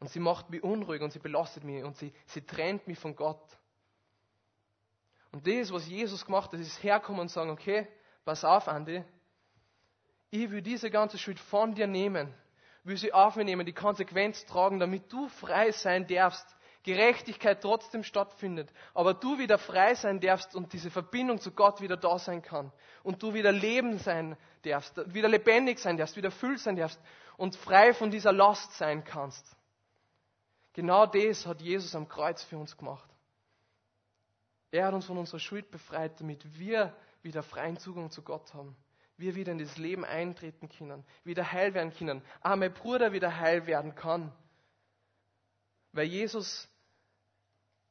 Und 0.00 0.08
sie 0.08 0.18
macht 0.18 0.48
mich 0.48 0.62
unruhig 0.62 1.02
und 1.02 1.12
sie 1.12 1.18
belastet 1.18 1.62
mich 1.62 1.84
und 1.84 1.96
sie, 1.96 2.12
sie 2.26 2.40
trennt 2.40 2.86
mich 2.86 2.98
von 2.98 3.14
Gott. 3.14 3.44
Und 5.30 5.46
das, 5.46 5.70
was 5.72 5.86
Jesus 5.86 6.24
gemacht 6.24 6.52
hat, 6.52 6.58
ist 6.58 6.82
herkommen 6.82 7.20
und 7.20 7.28
sagen, 7.28 7.50
okay, 7.50 7.86
pass 8.24 8.44
auf, 8.44 8.66
Andi, 8.66 9.04
ich 10.30 10.50
will 10.50 10.62
diese 10.62 10.90
ganze 10.90 11.18
Schuld 11.18 11.38
von 11.38 11.74
dir 11.74 11.86
nehmen, 11.86 12.32
will 12.82 12.96
sie 12.96 13.12
auf 13.12 13.36
mir 13.36 13.44
nehmen, 13.44 13.66
die 13.66 13.72
Konsequenz 13.72 14.44
tragen, 14.46 14.80
damit 14.80 15.12
du 15.12 15.28
frei 15.28 15.70
sein 15.72 16.06
darfst, 16.06 16.46
Gerechtigkeit 16.82 17.60
trotzdem 17.60 18.02
stattfindet, 18.02 18.72
aber 18.94 19.12
du 19.12 19.38
wieder 19.38 19.58
frei 19.58 19.94
sein 19.94 20.18
darfst 20.18 20.54
und 20.54 20.72
diese 20.72 20.90
Verbindung 20.90 21.38
zu 21.38 21.50
Gott 21.50 21.82
wieder 21.82 21.96
da 21.96 22.18
sein 22.18 22.40
kann 22.40 22.72
und 23.02 23.22
du 23.22 23.34
wieder 23.34 23.52
leben 23.52 23.98
sein 23.98 24.36
darfst, 24.62 24.96
wieder 25.12 25.28
lebendig 25.28 25.78
sein 25.78 25.98
darfst, 25.98 26.16
wieder 26.16 26.28
erfüllt 26.28 26.60
sein 26.60 26.76
darfst 26.76 26.98
und 27.36 27.54
frei 27.54 27.92
von 27.92 28.10
dieser 28.10 28.32
Last 28.32 28.72
sein 28.78 29.04
kannst. 29.04 29.44
Genau 30.72 31.04
das 31.04 31.46
hat 31.46 31.60
Jesus 31.60 31.94
am 31.94 32.08
Kreuz 32.08 32.42
für 32.42 32.56
uns 32.56 32.76
gemacht. 32.76 33.10
Er 34.70 34.86
hat 34.86 34.94
uns 34.94 35.04
von 35.04 35.18
unserer 35.18 35.40
Schuld 35.40 35.70
befreit, 35.70 36.18
damit 36.20 36.58
wir 36.58 36.94
wieder 37.22 37.42
freien 37.42 37.76
Zugang 37.76 38.10
zu 38.10 38.22
Gott 38.22 38.54
haben. 38.54 38.74
Wir 39.18 39.34
wieder 39.34 39.52
in 39.52 39.58
das 39.58 39.76
Leben 39.76 40.04
eintreten 40.04 40.70
können, 40.70 41.04
wieder 41.24 41.52
heil 41.52 41.74
werden 41.74 41.92
können. 41.92 42.22
Auch 42.40 42.56
Bruder 42.70 43.12
wieder 43.12 43.38
heil 43.38 43.66
werden 43.66 43.94
kann. 43.94 44.32
Weil 45.92 46.06
Jesus 46.06 46.69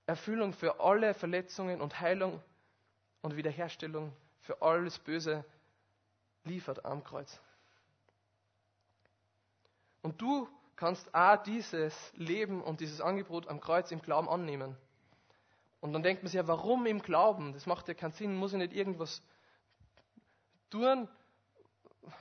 Erfüllung 0.09 0.53
für 0.53 0.79
alle 0.79 1.13
Verletzungen 1.13 1.81
und 1.81 1.99
Heilung 2.01 2.41
und 3.21 3.35
Wiederherstellung 3.35 4.11
für 4.41 4.59
alles 4.61 4.97
Böse 4.97 5.45
liefert 6.45 6.83
am 6.83 7.03
Kreuz. 7.03 7.39
Und 10.01 10.19
du 10.19 10.49
kannst 10.75 11.13
auch 11.13 11.37
dieses 11.43 11.93
Leben 12.15 12.63
und 12.63 12.79
dieses 12.79 13.01
Angebot 13.01 13.47
am 13.47 13.61
Kreuz 13.61 13.91
im 13.91 14.01
Glauben 14.01 14.27
annehmen. 14.27 14.75
Und 15.79 15.93
dann 15.93 16.01
denkt 16.01 16.23
man 16.23 16.29
sich 16.29 16.37
ja, 16.37 16.47
warum 16.47 16.87
im 16.87 17.03
Glauben? 17.03 17.53
Das 17.53 17.67
macht 17.67 17.87
ja 17.87 17.93
keinen 17.93 18.13
Sinn, 18.13 18.35
muss 18.35 18.53
ich 18.53 18.57
nicht 18.57 18.73
irgendwas 18.73 19.21
tun? 20.71 21.07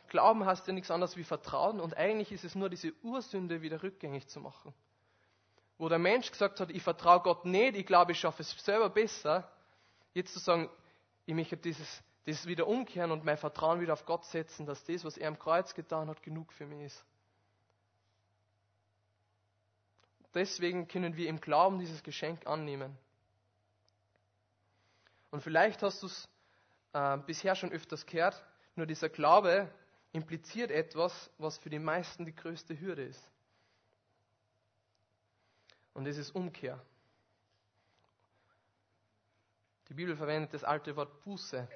Glauben 0.08 0.44
heißt 0.44 0.66
ja 0.66 0.74
nichts 0.74 0.90
anderes 0.90 1.16
wie 1.16 1.24
Vertrauen 1.24 1.80
und 1.80 1.96
eigentlich 1.96 2.32
ist 2.32 2.44
es 2.44 2.54
nur 2.54 2.68
diese 2.68 2.92
Ursünde 3.02 3.62
wieder 3.62 3.82
rückgängig 3.82 4.28
zu 4.28 4.40
machen. 4.40 4.74
Wo 5.78 5.88
der 5.88 5.98
Mensch 5.98 6.30
gesagt 6.30 6.60
hat, 6.60 6.70
ich 6.70 6.82
vertraue 6.82 7.20
Gott 7.20 7.44
nicht, 7.44 7.76
ich 7.76 7.86
glaube, 7.86 8.12
ich 8.12 8.20
schaffe 8.20 8.42
es 8.42 8.50
selber 8.50 8.90
besser, 8.90 9.48
jetzt 10.12 10.32
zu 10.32 10.40
sagen, 10.40 10.68
ich 11.24 11.34
möchte 11.34 11.56
dieses, 11.56 12.02
das 12.26 12.46
wieder 12.46 12.66
umkehren 12.66 13.12
und 13.12 13.24
mein 13.24 13.38
Vertrauen 13.38 13.80
wieder 13.80 13.92
auf 13.92 14.04
Gott 14.04 14.24
setzen, 14.24 14.66
dass 14.66 14.84
das, 14.84 15.04
was 15.04 15.16
er 15.16 15.28
am 15.28 15.38
Kreuz 15.38 15.74
getan 15.74 16.08
hat, 16.08 16.22
genug 16.22 16.52
für 16.52 16.66
mich 16.66 16.86
ist. 16.86 17.04
Deswegen 20.34 20.88
können 20.88 21.16
wir 21.16 21.28
im 21.28 21.40
Glauben 21.40 21.78
dieses 21.78 22.02
Geschenk 22.02 22.46
annehmen. 22.46 22.96
Und 25.30 25.42
vielleicht 25.42 25.82
hast 25.82 26.02
du 26.02 26.06
es 26.06 26.28
äh, 26.92 27.18
bisher 27.18 27.54
schon 27.54 27.72
öfters 27.72 28.04
gehört, 28.04 28.42
nur 28.74 28.86
dieser 28.86 29.08
Glaube 29.08 29.70
impliziert 30.12 30.70
etwas, 30.70 31.30
was 31.38 31.58
für 31.58 31.70
die 31.70 31.78
meisten 31.78 32.24
die 32.24 32.34
größte 32.34 32.78
Hürde 32.78 33.04
ist. 33.04 33.28
Und 35.98 36.04
das 36.04 36.16
ist 36.16 36.30
Umkehr. 36.30 36.80
Die 39.88 39.94
Bibel 39.94 40.14
verwendet 40.14 40.54
das 40.54 40.62
alte 40.62 40.94
Wort 40.94 41.24
Buße. 41.24 41.66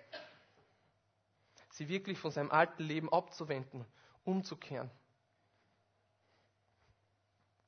Sie 1.71 1.89
wirklich 1.89 2.21
von 2.21 2.31
seinem 2.31 2.53
alten 2.53 2.85
Leben 2.85 3.13
abzuwenden, 3.13 3.85
umzukehren. 4.23 4.93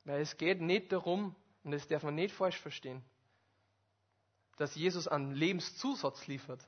Weil 0.05 0.21
es 0.21 0.37
geht 0.37 0.61
nicht 0.61 0.93
darum, 0.93 1.35
und 1.65 1.71
das 1.71 1.89
darf 1.89 2.03
man 2.03 2.15
nicht 2.15 2.33
falsch 2.33 2.61
verstehen, 2.61 3.03
dass 4.55 4.75
Jesus 4.75 5.09
einen 5.09 5.33
Lebenszusatz 5.33 6.25
liefert, 6.27 6.65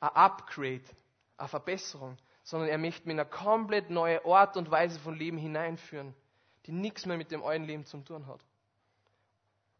ein 0.00 0.08
Upgrade, 0.08 0.82
eine 1.36 1.46
Verbesserung, 1.46 2.16
sondern 2.42 2.70
er 2.70 2.78
möchte 2.78 3.06
mir 3.06 3.12
in 3.12 3.20
eine 3.20 3.30
komplett 3.30 3.88
neue 3.88 4.24
Art 4.24 4.56
und 4.56 4.68
Weise 4.72 4.98
von 4.98 5.14
Leben 5.14 5.38
hineinführen, 5.38 6.12
die 6.66 6.72
nichts 6.72 7.06
mehr 7.06 7.16
mit 7.16 7.30
dem 7.30 7.44
alten 7.44 7.66
Leben 7.66 7.84
zu 7.84 7.98
tun 7.98 8.26
hat. 8.26 8.47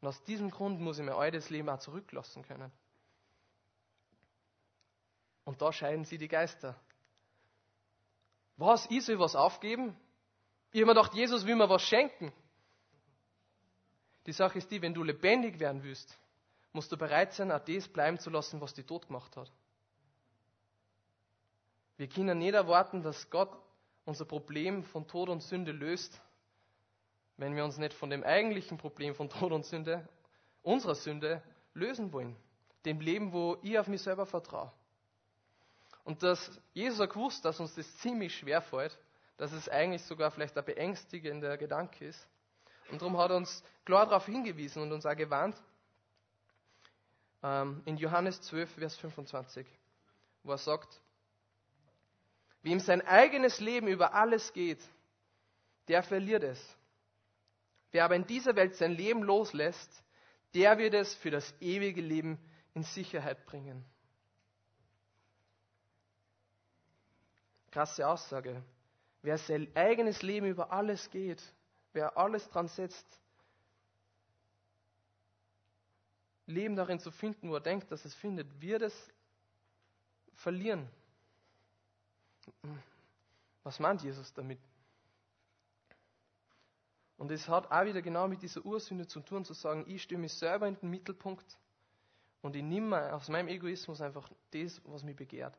Und 0.00 0.08
aus 0.08 0.22
diesem 0.24 0.50
Grund 0.50 0.80
muss 0.80 0.98
ich 0.98 1.04
mein 1.04 1.14
altes 1.14 1.50
Leben 1.50 1.68
auch 1.68 1.78
zurücklassen 1.78 2.42
können. 2.42 2.70
Und 5.44 5.61
da 5.61 5.72
scheiden 5.72 6.04
sie 6.04 6.18
die 6.18 6.28
Geister. 6.28 6.78
Was? 8.56 8.87
Ich 8.90 9.04
soll 9.04 9.18
was 9.18 9.34
aufgeben? 9.34 9.96
Ich 10.72 10.80
habe 10.80 10.92
mir 10.92 10.94
gedacht, 10.94 11.14
Jesus 11.14 11.46
will 11.46 11.56
mir 11.56 11.68
was 11.68 11.82
schenken. 11.82 12.32
Die 14.26 14.32
Sache 14.32 14.58
ist 14.58 14.70
die, 14.70 14.82
wenn 14.82 14.92
du 14.92 15.02
lebendig 15.02 15.58
werden 15.58 15.82
willst, 15.82 16.18
musst 16.72 16.92
du 16.92 16.98
bereit 16.98 17.32
sein, 17.32 17.50
auch 17.50 17.64
das 17.64 17.88
bleiben 17.88 18.18
zu 18.18 18.30
lassen, 18.30 18.61
was 18.61 18.74
dich 18.74 18.84
tot 18.84 19.06
gemacht 19.06 19.37
hat. 19.37 19.50
Wir 21.96 22.08
können 22.08 22.38
nicht 22.38 22.54
erwarten, 22.54 23.02
dass 23.02 23.30
Gott 23.30 23.56
unser 24.04 24.24
Problem 24.24 24.84
von 24.84 25.06
Tod 25.06 25.28
und 25.28 25.42
Sünde 25.42 25.72
löst, 25.72 26.20
wenn 27.38 27.57
wir 27.57 27.64
uns 27.64 27.79
nicht 27.79 27.94
von 27.94 28.11
dem 28.11 28.24
eigentlichen 28.24 28.77
Problem 28.77 29.14
von 29.14 29.31
Tod 29.31 29.53
und 29.53 29.64
Sünde, 29.64 30.07
unserer 30.62 30.96
Sünde, 30.96 31.42
lösen 31.72 32.12
wollen. 32.12 32.37
Dem 32.85 33.01
Leben, 33.01 33.33
wo 33.33 33.57
ich 33.62 33.79
auf 33.79 33.87
mich 33.87 34.03
selber 34.03 34.27
vertraue. 34.27 34.72
Und 36.05 36.22
dass 36.22 36.61
Jesus 36.74 37.01
hat 37.01 37.11
gewusst, 37.11 37.44
dass 37.44 37.61
uns 37.61 37.74
das 37.74 37.96
ziemlich 37.98 38.37
schwer 38.37 38.61
fällt, 38.61 38.98
dass 39.37 39.53
es 39.53 39.68
eigentlich 39.68 40.03
sogar 40.03 40.31
vielleicht 40.31 40.59
ein 40.59 40.64
beängstigender 40.64 41.57
Gedanke 41.57 42.07
ist. 42.07 42.27
Und 42.90 43.01
darum 43.01 43.16
hat 43.18 43.31
er 43.31 43.37
uns 43.37 43.62
klar 43.85 44.07
darauf 44.07 44.27
hingewiesen 44.27 44.83
und 44.83 44.92
uns 44.92 45.07
auch 45.07 45.16
gewarnt, 45.16 45.57
ähm, 47.42 47.83
in 47.85 47.96
Johannes 47.98 48.40
12, 48.42 48.74
Vers 48.74 48.96
25, 48.96 49.66
wo 50.42 50.53
er 50.53 50.59
sagt, 50.59 51.01
wem 52.62 52.81
sein 52.81 53.07
eigenes 53.07 53.61
Leben 53.61 53.87
über 53.87 54.12
alles 54.14 54.53
geht, 54.53 54.81
der 55.87 56.03
verliert 56.03 56.42
es. 56.42 56.78
Wer 57.90 58.05
aber 58.05 58.16
in 58.16 58.27
dieser 58.27 58.55
Welt 58.57 58.74
sein 58.74 58.92
Leben 58.92 59.22
loslässt, 59.22 60.05
der 60.55 60.79
wird 60.79 60.94
es 60.94 61.14
für 61.14 61.31
das 61.31 61.55
ewige 61.61 62.01
Leben 62.01 62.38
in 62.74 62.83
Sicherheit 62.83 63.44
bringen. 63.46 63.85
Krasse 67.70 68.07
Aussage. 68.07 68.62
Wer 69.22 69.38
sein 69.38 69.74
eigenes 69.74 70.22
Leben 70.22 70.46
über 70.46 70.72
alles 70.72 71.11
geht, 71.11 71.42
wer 71.92 72.16
alles 72.16 72.48
dran 72.51 72.68
setzt, 72.68 73.07
Leben 76.46 76.77
darin 76.77 76.98
zu 76.98 77.11
finden, 77.11 77.51
wo 77.51 77.55
er 77.55 77.61
denkt, 77.61 77.92
dass 77.92 78.05
es 78.05 78.14
findet, 78.14 78.61
wird 78.61 78.83
es 78.83 79.12
verlieren. 80.35 80.88
Was 83.62 83.79
meint 83.79 84.03
Jesus 84.03 84.33
damit? 84.33 84.59
Und 87.18 87.33
es 87.33 87.48
hat 87.48 87.70
auch 87.70 87.85
wieder 87.85 88.00
genau 88.00 88.28
mit 88.28 88.42
dieser 88.42 88.64
Ursünde 88.64 89.07
zu 89.07 89.20
tun, 89.20 89.44
zu 89.44 89.52
sagen, 89.52 89.85
ich 89.88 90.04
stimme 90.04 90.22
mich 90.22 90.35
selber 90.35 90.68
in 90.68 90.78
den 90.78 90.88
Mittelpunkt 90.88 91.59
und 92.42 92.54
ich 92.54 92.62
nehme 92.62 93.12
aus 93.12 93.28
meinem 93.28 93.48
Egoismus 93.48 94.00
einfach 94.00 94.31
das, 94.52 94.81
was 94.85 95.02
mich 95.02 95.16
begehrt. 95.16 95.59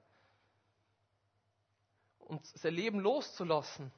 Und 2.19 2.45
sein 2.45 2.73
Leben 2.73 3.01
loszulassen, 3.01 3.91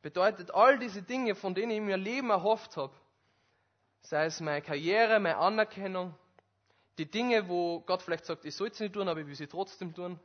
bedeutet 0.00 0.50
all 0.52 0.78
diese 0.78 1.02
Dinge, 1.02 1.34
von 1.34 1.54
denen 1.54 1.72
ich 1.72 1.80
mir 1.80 1.98
Leben 1.98 2.30
erhofft 2.30 2.78
habe, 2.78 2.94
sei 4.00 4.24
es 4.24 4.40
meine 4.40 4.62
Karriere, 4.62 5.20
meine 5.20 5.36
Anerkennung, 5.36 6.14
die 6.96 7.10
Dinge, 7.10 7.48
wo 7.48 7.80
Gott 7.80 8.00
vielleicht 8.00 8.24
sagt, 8.24 8.46
ich 8.46 8.54
soll 8.54 8.72
sie 8.72 8.84
nicht 8.84 8.94
tun, 8.94 9.08
aber 9.08 9.20
ich 9.20 9.26
will 9.26 9.34
sie 9.34 9.46
trotzdem 9.46 9.92
tun, 9.92 10.18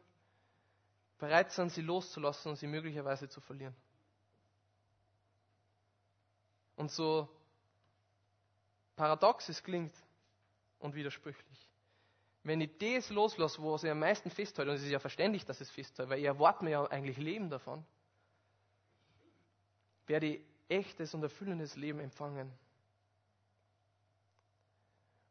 bereit 1.18 1.52
sind, 1.52 1.72
sie 1.72 1.82
loszulassen 1.82 2.52
und 2.52 2.56
sie 2.56 2.68
möglicherweise 2.68 3.28
zu 3.28 3.42
verlieren. 3.42 3.76
Und 6.76 6.92
so 6.92 7.28
paradox 8.96 9.50
es 9.50 9.64
klingt 9.64 9.94
und 10.80 10.96
widersprüchlich, 10.96 11.70
wenn 12.44 12.62
ich 12.62 12.78
das 12.78 13.10
loslasse, 13.10 13.62
wo 13.62 13.76
ich 13.76 13.90
am 13.90 14.00
meisten 14.00 14.32
festhalte, 14.32 14.72
und 14.72 14.78
es 14.78 14.84
ist 14.84 14.90
ja 14.90 15.00
verständlich, 15.00 15.46
dass 15.46 15.62
es 15.62 15.70
festhält, 15.70 16.10
weil 16.10 16.20
ich 16.20 16.26
erwarte 16.26 16.64
mir 16.64 16.72
ja 16.72 16.86
eigentlich 16.86 17.18
Leben 17.18 17.50
davon, 17.50 17.86
werde 20.08 20.26
ich 20.28 20.42
echtes 20.68 21.14
und 21.14 21.22
erfüllendes 21.24 21.76
Leben 21.76 22.00
empfangen. 22.00 22.52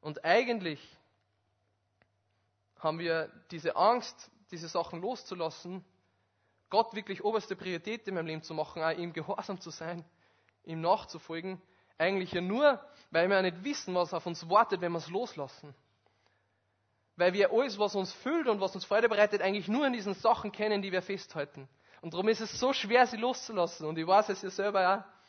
Und 0.01 0.25
eigentlich 0.25 0.81
haben 2.79 2.99
wir 2.99 3.31
diese 3.51 3.77
Angst, 3.77 4.31
diese 4.51 4.69
Sachen 4.69 5.01
loszulassen, 5.01 5.85
Gott 6.71 6.95
wirklich 6.95 7.25
oberste 7.25 7.57
Priorität 7.57 8.07
in 8.07 8.15
meinem 8.15 8.27
Leben 8.27 8.43
zu 8.43 8.55
machen, 8.55 8.83
auch 8.83 8.97
ihm 8.97 9.13
gehorsam 9.13 9.61
zu 9.61 9.71
sein, 9.71 10.05
ihm 10.65 10.81
nachzufolgen. 10.81 11.61
eigentlich 11.99 12.33
ja 12.33 12.41
nur, 12.41 12.81
weil 13.11 13.29
wir 13.29 13.43
nicht 13.43 13.63
wissen, 13.63 13.95
was 13.95 14.15
auf 14.15 14.27
uns 14.27 14.49
wartet, 14.49 14.81
wenn 14.81 14.93
wir 14.93 14.99
es 14.99 15.09
loslassen. 15.09 15.75
Weil 17.17 17.35
wir 17.35 17.53
alles, 17.53 17.79
was 17.79 17.95
uns 17.95 18.13
füllt 18.13 18.49
und 18.49 18.61
was 18.61 18.75
uns 18.75 18.85
Freude 18.87 19.09
bereitet, 19.09 19.43
eigentlich 19.43 19.69
nur 19.69 19.87
in 19.87 19.93
diesen 19.93 20.15
Sachen 20.15 20.53
kennen, 20.53 20.81
die 20.81 20.93
wir 20.93 21.03
festhalten. 21.03 21.69
Und 22.01 22.15
darum 22.15 22.29
ist 22.29 22.41
es 22.41 22.59
so 22.59 22.73
schwer, 22.73 23.07
sie 23.07 23.19
loszulassen. 23.19 23.87
Und 23.87 23.99
ich 23.99 24.07
weiß 24.07 24.31
es 24.31 24.41
ja 24.41 24.51
selber 24.51 24.97
auch. 24.97 25.21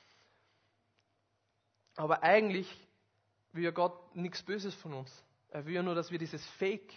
Aber 2.01 2.23
eigentlich 2.23 2.67
will 3.51 3.65
ja 3.65 3.71
Gott 3.71 4.15
nichts 4.15 4.41
Böses 4.41 4.73
von 4.75 4.93
uns. 4.93 5.23
Er 5.49 5.65
will 5.65 5.73
ja 5.73 5.83
nur, 5.83 5.95
dass 5.95 6.11
wir 6.11 6.19
dieses 6.19 6.45
Fake, 6.51 6.93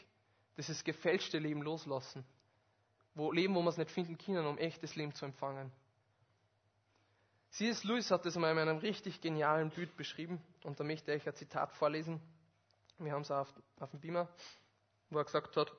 dieses 0.57 0.85
gefälschte 0.85 1.39
Leben 1.39 1.63
loslassen. 1.63 2.25
Wo 3.17 3.33
Leben, 3.33 3.55
wo 3.55 3.63
wir 3.63 3.71
es 3.71 3.77
nicht 3.77 3.91
finden 3.91 4.17
können, 4.17 4.47
um 4.47 4.59
echtes 4.59 4.95
Leben 4.95 5.13
zu 5.15 5.25
empfangen. 5.25 5.73
C.S. 7.57 7.85
Lewis 7.85 8.11
hat 8.11 8.27
das 8.27 8.35
mal 8.35 8.51
in 8.51 8.59
einem 8.59 8.79
richtig 8.79 9.21
genialen 9.21 9.71
Bild 9.71 9.97
beschrieben. 9.97 10.43
Und 10.65 10.81
da 10.81 10.83
möchte 10.83 11.15
ich 11.15 11.25
ein 11.25 11.37
Zitat 11.37 11.73
vorlesen. 11.73 12.21
Wir 12.99 13.13
haben 13.13 13.23
es 13.23 13.31
auf, 13.31 13.47
auf 13.79 13.93
dem 13.93 14.01
Beamer, 14.01 14.29
wo 15.09 15.19
er 15.19 15.25
gesagt 15.25 15.57
hat, 15.57 15.73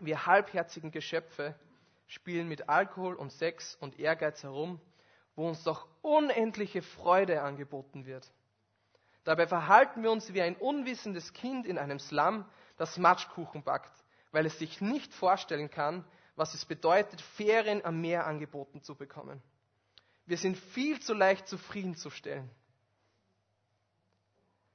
wir 0.00 0.26
halbherzigen 0.26 0.90
Geschöpfe 0.90 1.54
spielen 2.06 2.46
mit 2.46 2.68
Alkohol 2.68 3.14
und 3.14 3.32
Sex 3.32 3.74
und 3.76 3.98
Ehrgeiz 3.98 4.42
herum, 4.42 4.78
wo 5.34 5.48
uns 5.48 5.64
doch 5.64 5.88
unendliche 6.02 6.82
Freude 6.82 7.40
angeboten 7.40 8.04
wird. 8.04 8.30
Dabei 9.24 9.46
verhalten 9.46 10.02
wir 10.02 10.10
uns 10.10 10.34
wie 10.34 10.42
ein 10.42 10.56
unwissendes 10.56 11.32
Kind 11.32 11.66
in 11.66 11.78
einem 11.78 11.98
Slum, 11.98 12.44
das 12.76 12.98
Matschkuchen 12.98 13.62
backt, 13.62 14.04
weil 14.30 14.44
es 14.44 14.58
sich 14.58 14.82
nicht 14.82 15.14
vorstellen 15.14 15.70
kann, 15.70 16.04
was 16.34 16.52
es 16.52 16.66
bedeutet, 16.66 17.22
Ferien 17.22 17.82
am 17.82 18.02
Meer 18.02 18.26
angeboten 18.26 18.82
zu 18.82 18.94
bekommen. 18.94 19.42
Wir 20.26 20.36
sind 20.36 20.56
viel 20.56 21.00
zu 21.00 21.14
leicht 21.14 21.48
zufriedenzustellen. 21.48 22.50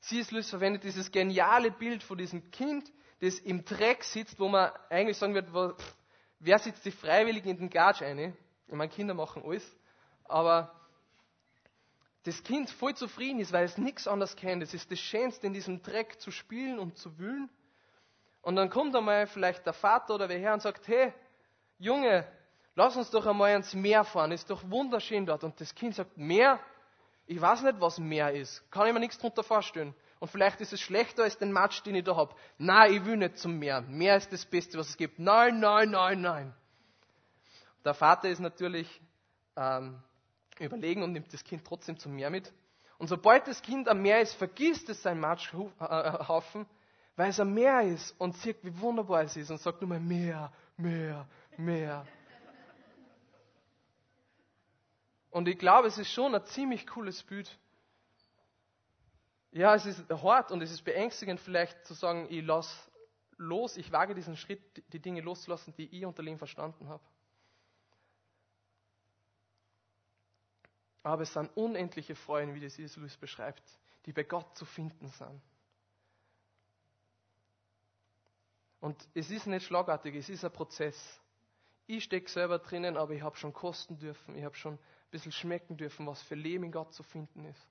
C.S. 0.01 0.31
Lewis 0.31 0.49
verwendet 0.49 0.83
dieses 0.83 1.11
geniale 1.11 1.71
Bild 1.71 2.01
von 2.01 2.17
diesem 2.17 2.49
Kind, 2.51 2.91
das 3.19 3.37
im 3.39 3.63
Dreck 3.65 4.03
sitzt, 4.03 4.39
wo 4.39 4.47
man 4.47 4.71
eigentlich 4.89 5.17
sagen 5.17 5.35
wird, 5.35 5.49
wer 6.39 6.57
sitzt 6.57 6.83
sich 6.83 6.95
freiwillig 6.95 7.45
in 7.45 7.57
den 7.57 7.69
Gatsch 7.69 8.01
ein? 8.01 8.35
Ich 8.67 8.73
meine, 8.73 8.89
Kinder 8.89 9.13
machen 9.13 9.43
alles, 9.45 9.63
aber 10.23 10.73
das 12.23 12.41
Kind 12.43 12.69
voll 12.69 12.95
zufrieden 12.95 13.39
ist, 13.39 13.51
weil 13.51 13.65
es 13.65 13.77
nichts 13.77 14.07
anderes 14.07 14.35
kennt. 14.35 14.63
Es 14.63 14.73
ist 14.73 14.91
das 14.91 14.99
Schönste, 14.99 15.47
in 15.47 15.53
diesem 15.53 15.81
Dreck 15.81 16.19
zu 16.19 16.31
spielen 16.31 16.79
und 16.79 16.97
zu 16.97 17.17
wühlen. 17.19 17.49
Und 18.41 18.55
dann 18.55 18.69
kommt 18.69 18.95
einmal 18.95 19.27
vielleicht 19.27 19.65
der 19.65 19.73
Vater 19.73 20.15
oder 20.15 20.29
wer 20.29 20.39
her 20.39 20.53
und 20.53 20.61
sagt, 20.61 20.87
hey, 20.87 21.13
Junge, 21.77 22.25
lass 22.75 22.95
uns 22.97 23.10
doch 23.12 23.25
einmal 23.25 23.51
ans 23.51 23.73
Meer 23.73 24.03
fahren, 24.03 24.31
ist 24.31 24.49
doch 24.49 24.62
wunderschön 24.69 25.25
dort. 25.25 25.43
Und 25.43 25.60
das 25.60 25.73
Kind 25.75 25.95
sagt, 25.95 26.17
Meer? 26.17 26.60
Ich 27.27 27.39
weiß 27.39 27.62
nicht, 27.62 27.79
was 27.79 27.97
Meer 27.99 28.34
ist. 28.34 28.69
Kann 28.71 28.88
ich 28.88 28.93
mir 28.93 28.99
nichts 28.99 29.17
darunter 29.17 29.43
vorstellen. 29.43 29.95
Und 30.19 30.29
vielleicht 30.29 30.62
ist 30.62 30.73
es 30.73 30.81
schlechter 30.81 31.23
als 31.23 31.38
den 31.38 31.51
Matsch, 31.51 31.81
den 31.86 31.95
ich 31.95 32.03
da 32.03 32.15
habe. 32.15 32.36
Nein, 32.57 32.93
ich 32.93 33.05
will 33.05 33.17
nicht 33.17 33.38
zum 33.38 33.57
Meer. 33.57 33.81
Meer 33.81 34.17
ist 34.17 34.31
das 34.31 34.45
Beste, 34.45 34.77
was 34.77 34.89
es 34.89 34.97
gibt. 34.97 35.17
Nein, 35.17 35.60
nein, 35.60 35.89
nein, 35.89 36.21
nein. 36.21 36.53
Der 37.84 37.93
Vater 37.93 38.29
ist 38.29 38.39
natürlich 38.39 39.01
ähm, 39.55 40.01
überlegen 40.60 41.03
und 41.03 41.13
nimmt 41.13 41.34
das 41.34 41.43
Kind 41.43 41.65
trotzdem 41.65 41.97
zum 41.97 42.15
Meer 42.15 42.29
mit. 42.29 42.53
Und 42.99 43.07
sobald 43.07 43.47
das 43.47 43.62
Kind 43.63 43.89
am 43.89 44.01
Meer 44.03 44.21
ist, 44.21 44.36
vergisst 44.36 44.89
es 44.89 45.01
seinen 45.01 45.19
Matschhaufen, 45.19 46.67
weil 47.15 47.29
es 47.29 47.39
am 47.39 47.51
Meer 47.53 47.81
ist 47.81 48.12
und 48.19 48.38
sieht, 48.38 48.63
wie 48.63 48.79
wunderbar 48.79 49.23
es 49.23 49.36
ist 49.36 49.49
und 49.49 49.60
sagt 49.60 49.81
nur 49.81 49.89
mal 49.89 49.99
Meer, 49.99 50.51
Meer, 50.77 51.27
Meer. 51.57 52.05
Und 55.32 55.48
ich 55.48 55.58
glaube, 55.58 55.88
es 55.88 55.98
ist 55.98 56.12
schon 56.12 56.36
ein 56.36 56.46
ziemlich 56.46 56.86
cooles 56.86 57.24
Bild. 57.24 57.58
Ja, 59.52 59.74
es 59.76 59.86
ist 59.86 60.10
hart 60.10 60.52
und 60.52 60.62
es 60.62 60.72
ist 60.72 60.84
beängstigend 60.84 61.39
vielleicht 61.39 61.86
zu 61.86 61.94
sagen, 61.94 62.28
ich 62.30 62.44
lasse 62.44 62.76
los, 63.38 63.76
ich 63.78 63.91
wage 63.91 64.13
diesen 64.13 64.38
Schritt, 64.38 64.62
die 64.94 65.00
Dinge 65.00 65.22
loszulassen, 65.22 65.74
die 65.76 65.86
ich 65.98 66.06
unter 66.06 66.22
Leben 66.22 66.38
verstanden 66.38 66.88
habe. 66.88 67.04
Aber 71.04 71.24
es 71.24 71.34
sind 71.34 71.50
unendliche 71.56 72.15
Freuden, 72.15 72.54
wie 72.54 72.60
das 72.60 72.78
Jesus 72.78 73.17
beschreibt, 73.17 73.63
die 74.06 74.13
bei 74.13 74.24
Gott 74.24 74.56
zu 74.58 74.65
finden 74.65 75.08
sind. 75.08 75.41
Und 78.80 79.08
es 79.13 79.30
ist 79.32 79.48
nicht 79.48 79.65
schlagartig, 79.65 80.15
es 80.15 80.30
ist 80.30 80.44
ein 80.44 80.52
Prozess. 80.52 81.22
Ich 81.88 82.04
stecke 82.04 82.30
selber 82.30 82.60
drinnen, 82.60 82.98
aber 82.98 83.13
ich 83.13 83.22
habe 83.22 83.36
schon 83.38 83.54
kosten 83.54 83.98
dürfen, 83.98 84.36
ich 84.36 84.44
habe 84.44 84.56
schon 84.56 84.78
bisschen 85.12 85.32
schmecken 85.32 85.78
dürfen, 85.78 86.08
was 86.08 86.21
für 86.21 86.36
Leben 86.36 86.63
in 86.63 86.71
Gott 86.71 86.93
zu 86.93 87.04
finden 87.04 87.45
ist. 87.45 87.67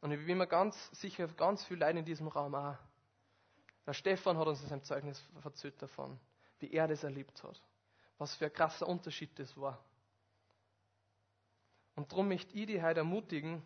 Und 0.00 0.10
ich 0.12 0.24
bin 0.24 0.38
mir 0.38 0.46
ganz 0.46 0.90
sicher, 0.98 1.28
ganz 1.28 1.64
viel 1.64 1.76
Leid 1.76 1.96
in 1.96 2.04
diesem 2.04 2.28
Raum 2.28 2.54
auch. 2.54 2.76
Der 3.86 3.92
Stefan 3.92 4.38
hat 4.38 4.46
uns 4.46 4.62
in 4.62 4.68
seinem 4.68 4.82
Zeugnis 4.82 5.22
verzählt 5.40 5.80
davon, 5.80 6.18
wie 6.58 6.72
er 6.72 6.88
das 6.88 7.04
erlebt 7.04 7.42
hat. 7.42 7.60
Was 8.18 8.34
für 8.34 8.46
ein 8.46 8.52
krasser 8.52 8.88
Unterschied 8.88 9.38
das 9.38 9.56
war. 9.56 9.82
Und 11.96 12.10
darum 12.10 12.28
möchte 12.28 12.54
ich 12.54 12.66
dich 12.66 12.82
heute 12.82 13.00
ermutigen, 13.00 13.62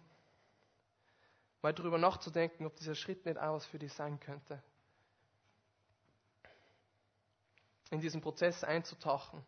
mal 1.62 1.72
darüber 1.72 1.98
nachzudenken, 1.98 2.66
ob 2.66 2.74
dieser 2.76 2.94
Schritt 2.94 3.24
nicht 3.24 3.38
auch 3.38 3.54
was 3.54 3.66
für 3.66 3.78
dich 3.78 3.92
sein 3.92 4.18
könnte. 4.18 4.62
In 7.90 8.00
diesen 8.00 8.20
Prozess 8.20 8.64
einzutauchen 8.64 9.44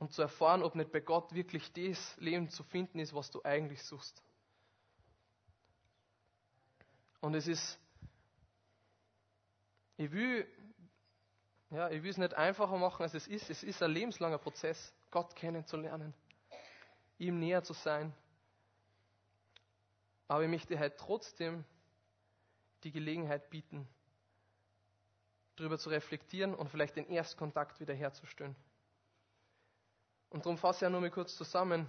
und 0.00 0.12
zu 0.12 0.22
erfahren, 0.22 0.64
ob 0.64 0.74
nicht 0.74 0.90
bei 0.90 0.98
Gott 0.98 1.32
wirklich 1.32 1.72
das 1.72 2.16
Leben 2.16 2.48
zu 2.48 2.64
finden 2.64 2.98
ist, 2.98 3.14
was 3.14 3.30
du 3.30 3.40
eigentlich 3.44 3.84
suchst. 3.84 4.20
Und 7.20 7.34
es 7.34 7.46
ist, 7.46 7.78
ich 9.96 10.10
will, 10.10 10.48
ja, 11.70 11.88
ich 11.90 12.02
will 12.02 12.10
es 12.10 12.18
nicht 12.18 12.34
einfacher 12.34 12.76
machen, 12.76 13.04
als 13.04 13.14
es 13.14 13.28
ist. 13.28 13.48
Es 13.48 13.62
ist 13.62 13.80
ein 13.80 13.92
lebenslanger 13.92 14.38
Prozess, 14.38 14.92
Gott 15.12 15.36
kennenzulernen 15.36 16.12
ihm 17.20 17.38
näher 17.38 17.62
zu 17.62 17.74
sein. 17.74 18.12
Aber 20.26 20.42
ich 20.42 20.50
möchte 20.50 20.78
heute 20.78 20.96
trotzdem 20.96 21.64
die 22.82 22.92
Gelegenheit 22.92 23.50
bieten, 23.50 23.86
darüber 25.56 25.78
zu 25.78 25.90
reflektieren 25.90 26.54
und 26.54 26.70
vielleicht 26.70 26.96
den 26.96 27.08
Erstkontakt 27.08 27.78
wiederherzustellen. 27.78 28.56
Und 30.30 30.46
darum 30.46 30.58
fasse 30.58 30.78
ich 30.78 30.82
ja 30.82 30.90
nur 30.90 31.00
mal 31.00 31.10
kurz 31.10 31.36
zusammen, 31.36 31.86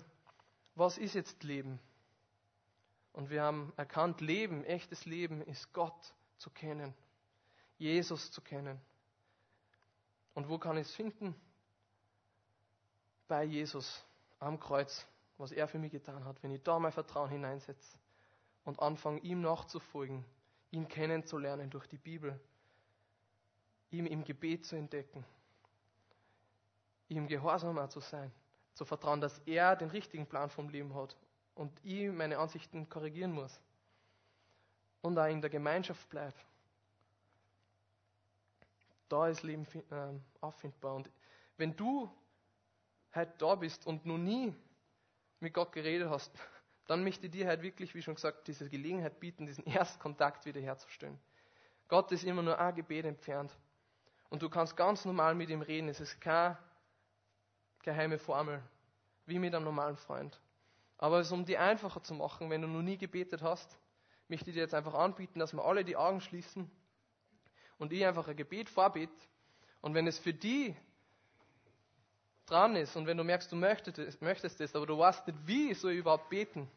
was 0.76 0.98
ist 0.98 1.16
jetzt 1.16 1.44
Leben? 1.44 1.80
Und 3.14 3.30
wir 3.30 3.44
haben 3.44 3.74
erkannt, 3.78 4.22
Leben, 4.22 4.64
echtes 4.64 5.06
Leben 5.06 5.42
ist 5.42 5.74
Gott 5.74 6.14
zu 6.38 6.50
kennen, 6.50 6.94
Jesus 7.78 8.32
zu 8.32 8.42
kennen. 8.42 8.80
Und 10.34 10.50
wo 10.50 10.58
kann 10.58 10.78
ich 10.78 10.88
es 10.88 10.96
finden? 10.96 11.36
Bei 13.28 13.44
Jesus 13.44 14.04
am 14.40 14.60
Kreuz 14.60 15.06
was 15.42 15.52
er 15.52 15.68
für 15.68 15.80
mich 15.80 15.92
getan 15.92 16.24
hat, 16.24 16.42
wenn 16.44 16.52
ich 16.52 16.62
da 16.62 16.78
mein 16.78 16.92
Vertrauen 16.92 17.30
hineinsetze 17.30 17.98
und 18.64 18.80
anfange, 18.80 19.20
ihm 19.22 19.42
nachzufolgen, 19.42 20.24
ihn 20.70 20.88
kennenzulernen 20.88 21.72
durch 21.72 21.88
die 21.88 21.98
Bibel, 21.98 22.40
ihm 23.90 24.06
im 24.06 24.24
Gebet 24.24 24.66
zu 24.68 24.76
entdecken, 24.76 25.26
ihm 27.12 27.28
gehorsamer 27.28 27.90
zu 27.90 28.00
sein, 28.00 28.32
zu 28.74 28.86
vertrauen, 28.86 29.20
dass 29.20 29.40
er 29.40 29.76
den 29.76 29.90
richtigen 29.90 30.26
Plan 30.26 30.50
vom 30.50 30.70
Leben 30.70 30.96
hat 30.96 31.18
und 31.56 31.72
ich 31.84 32.10
meine 32.10 32.38
Ansichten 32.40 32.88
korrigieren 32.90 33.34
muss 33.34 33.60
und 35.02 35.20
auch 35.20 35.28
in 35.28 35.42
der 35.42 35.50
Gemeinschaft 35.50 36.10
bleibe. 36.10 36.38
Da 39.10 39.28
ist 39.28 39.44
Leben 39.44 39.68
äh, 39.92 40.20
auffindbar. 40.40 40.96
Und 40.96 41.12
wenn 41.58 41.76
du 41.76 42.10
heute 43.14 43.34
da 43.38 43.56
bist 43.56 43.86
und 43.86 44.06
noch 44.06 44.18
nie 44.18 44.56
mit 45.42 45.54
Gott 45.54 45.74
geredet 45.74 46.10
hast, 46.10 46.32
dann 46.88 47.04
möchte 47.04 47.26
ich 47.26 47.32
dir 47.34 47.48
halt 47.48 47.62
wirklich, 47.62 47.94
wie 47.94 48.02
schon 48.02 48.16
gesagt, 48.16 48.48
diese 48.48 48.70
Gelegenheit 48.70 49.20
bieten, 49.20 49.46
diesen 49.46 49.66
Erstkontakt 49.66 50.46
wiederherzustellen. 50.46 51.20
Gott 51.90 52.10
ist 52.14 52.24
immer 52.24 52.42
nur 52.42 52.58
ein 52.58 52.74
Gebet 52.74 53.06
entfernt. 53.06 53.54
Und 54.30 54.42
du 54.42 54.50
kannst 54.50 54.78
ganz 54.78 55.04
normal 55.04 55.36
mit 55.36 55.50
ihm 55.50 55.62
reden. 55.62 55.90
Es 55.90 56.00
ist 56.00 56.22
keine 56.22 56.58
geheime 57.84 58.18
Formel, 58.18 58.62
wie 59.26 59.40
mit 59.40 59.54
einem 59.54 59.66
normalen 59.66 59.98
Freund. 59.98 60.40
Aber 60.98 61.20
es 61.20 61.32
um 61.32 61.46
die 61.46 61.58
einfacher 61.58 62.04
zu 62.04 62.14
machen, 62.14 62.50
wenn 62.50 62.62
du 62.62 62.68
noch 62.68 62.82
nie 62.82 62.98
gebetet 62.98 63.42
hast, 63.42 63.78
möchte 64.28 64.50
ich 64.50 64.56
dir 64.56 64.62
jetzt 64.62 64.74
einfach 64.74 64.94
anbieten, 64.94 65.40
dass 65.40 65.54
wir 65.54 65.64
alle 65.64 65.84
die 65.84 65.98
Augen 65.98 66.22
schließen 66.22 66.70
und 67.80 67.92
ich 67.92 68.06
einfach 68.06 68.28
ein 68.28 68.36
Gebet 68.36 68.70
vorbete. 68.70 69.14
Und 69.82 69.96
wenn 69.96 70.08
es 70.08 70.20
für 70.20 70.34
die 70.34 70.76
dran 72.46 72.76
ist 72.76 72.96
und 72.96 73.08
wenn 73.08 73.18
du 73.18 73.24
merkst, 73.24 73.52
du 73.52 73.56
möchtest, 73.56 74.22
möchtest 74.22 74.62
es, 74.62 74.76
aber 74.76 74.86
du 74.86 74.98
weißt 74.98 75.26
nicht, 75.28 75.40
wie 75.48 75.74
soll 75.74 75.94
ich 75.94 76.00
überhaupt 76.00 76.30
beten, 76.30 76.70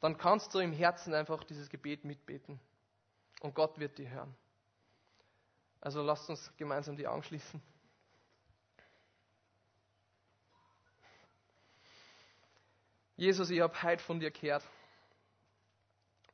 dann 0.00 0.16
kannst 0.16 0.54
du 0.54 0.58
im 0.58 0.72
Herzen 0.72 1.14
einfach 1.14 1.44
dieses 1.44 1.68
Gebet 1.68 2.04
mitbeten. 2.04 2.60
Und 3.40 3.54
Gott 3.54 3.78
wird 3.78 3.98
dir 3.98 4.08
hören. 4.08 4.34
Also 5.80 6.02
lasst 6.02 6.28
uns 6.30 6.50
gemeinsam 6.56 6.96
die 6.96 7.06
Augen 7.06 7.22
schließen. 7.22 7.60
Jesus, 13.18 13.48
ich 13.48 13.60
habe 13.62 13.82
heute 13.82 14.02
von 14.02 14.20
dir 14.20 14.30
gehört. 14.30 14.62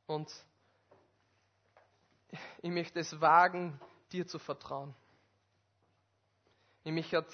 und 0.09 0.29
ich 2.61 2.71
möchte 2.71 2.99
es 2.99 3.21
wagen, 3.21 3.81
dir 4.11 4.27
zu 4.27 4.41
vertrauen. 4.41 4.93
Ich 6.83 6.91
möchte 6.91 7.25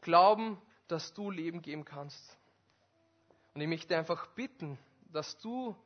glauben, 0.00 0.60
dass 0.88 1.14
du 1.14 1.30
Leben 1.30 1.62
geben 1.62 1.84
kannst. 1.84 2.36
Und 3.54 3.60
ich 3.60 3.68
möchte 3.68 3.96
einfach 3.96 4.26
bitten, 4.28 4.76
dass 5.12 5.38
du 5.38 5.76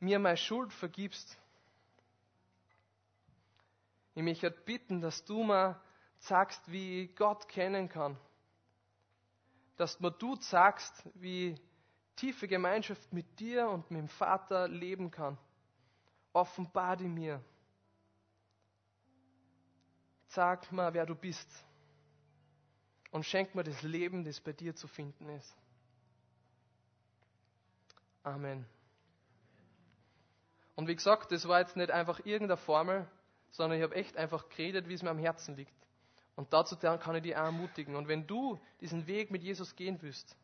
mir 0.00 0.18
meine 0.18 0.38
Schuld 0.38 0.72
vergibst. 0.72 1.36
Ich 4.14 4.22
möchte 4.22 4.50
bitten, 4.50 5.02
dass 5.02 5.26
du 5.26 5.44
mir 5.44 5.78
sagst, 6.20 6.62
wie 6.72 7.02
ich 7.02 7.16
Gott 7.16 7.48
kennen 7.48 7.90
kann. 7.90 8.16
Dass 9.76 10.00
mir 10.00 10.10
du 10.10 10.36
sagst, 10.36 11.02
wie 11.16 11.60
tiefe 12.16 12.48
Gemeinschaft 12.48 13.12
mit 13.12 13.38
dir 13.40 13.68
und 13.68 13.90
mit 13.90 14.00
dem 14.00 14.08
Vater 14.08 14.68
leben 14.68 15.10
kann. 15.10 15.38
Offenbar 16.32 16.96
die 16.96 17.08
mir. 17.08 17.42
Sag 20.28 20.70
mir, 20.72 20.92
wer 20.92 21.06
du 21.06 21.14
bist. 21.14 21.48
Und 23.10 23.24
schenk 23.24 23.54
mir 23.54 23.62
das 23.62 23.82
Leben, 23.82 24.24
das 24.24 24.40
bei 24.40 24.52
dir 24.52 24.74
zu 24.74 24.88
finden 24.88 25.28
ist. 25.28 25.56
Amen. 28.24 28.66
Und 30.74 30.88
wie 30.88 30.96
gesagt, 30.96 31.30
das 31.30 31.46
war 31.46 31.60
jetzt 31.60 31.76
nicht 31.76 31.90
einfach 31.90 32.18
irgendeine 32.20 32.56
Formel, 32.56 33.08
sondern 33.50 33.78
ich 33.78 33.84
habe 33.84 33.94
echt 33.94 34.16
einfach 34.16 34.48
geredet, 34.48 34.88
wie 34.88 34.94
es 34.94 35.02
mir 35.02 35.10
am 35.10 35.18
Herzen 35.18 35.54
liegt. 35.54 35.72
Und 36.34 36.52
dazu 36.52 36.76
kann 36.76 37.14
ich 37.14 37.22
dich 37.22 37.36
auch 37.36 37.44
ermutigen. 37.44 37.94
Und 37.94 38.08
wenn 38.08 38.26
du 38.26 38.60
diesen 38.80 39.06
Weg 39.06 39.30
mit 39.30 39.44
Jesus 39.44 39.76
gehen 39.76 40.02
willst, 40.02 40.36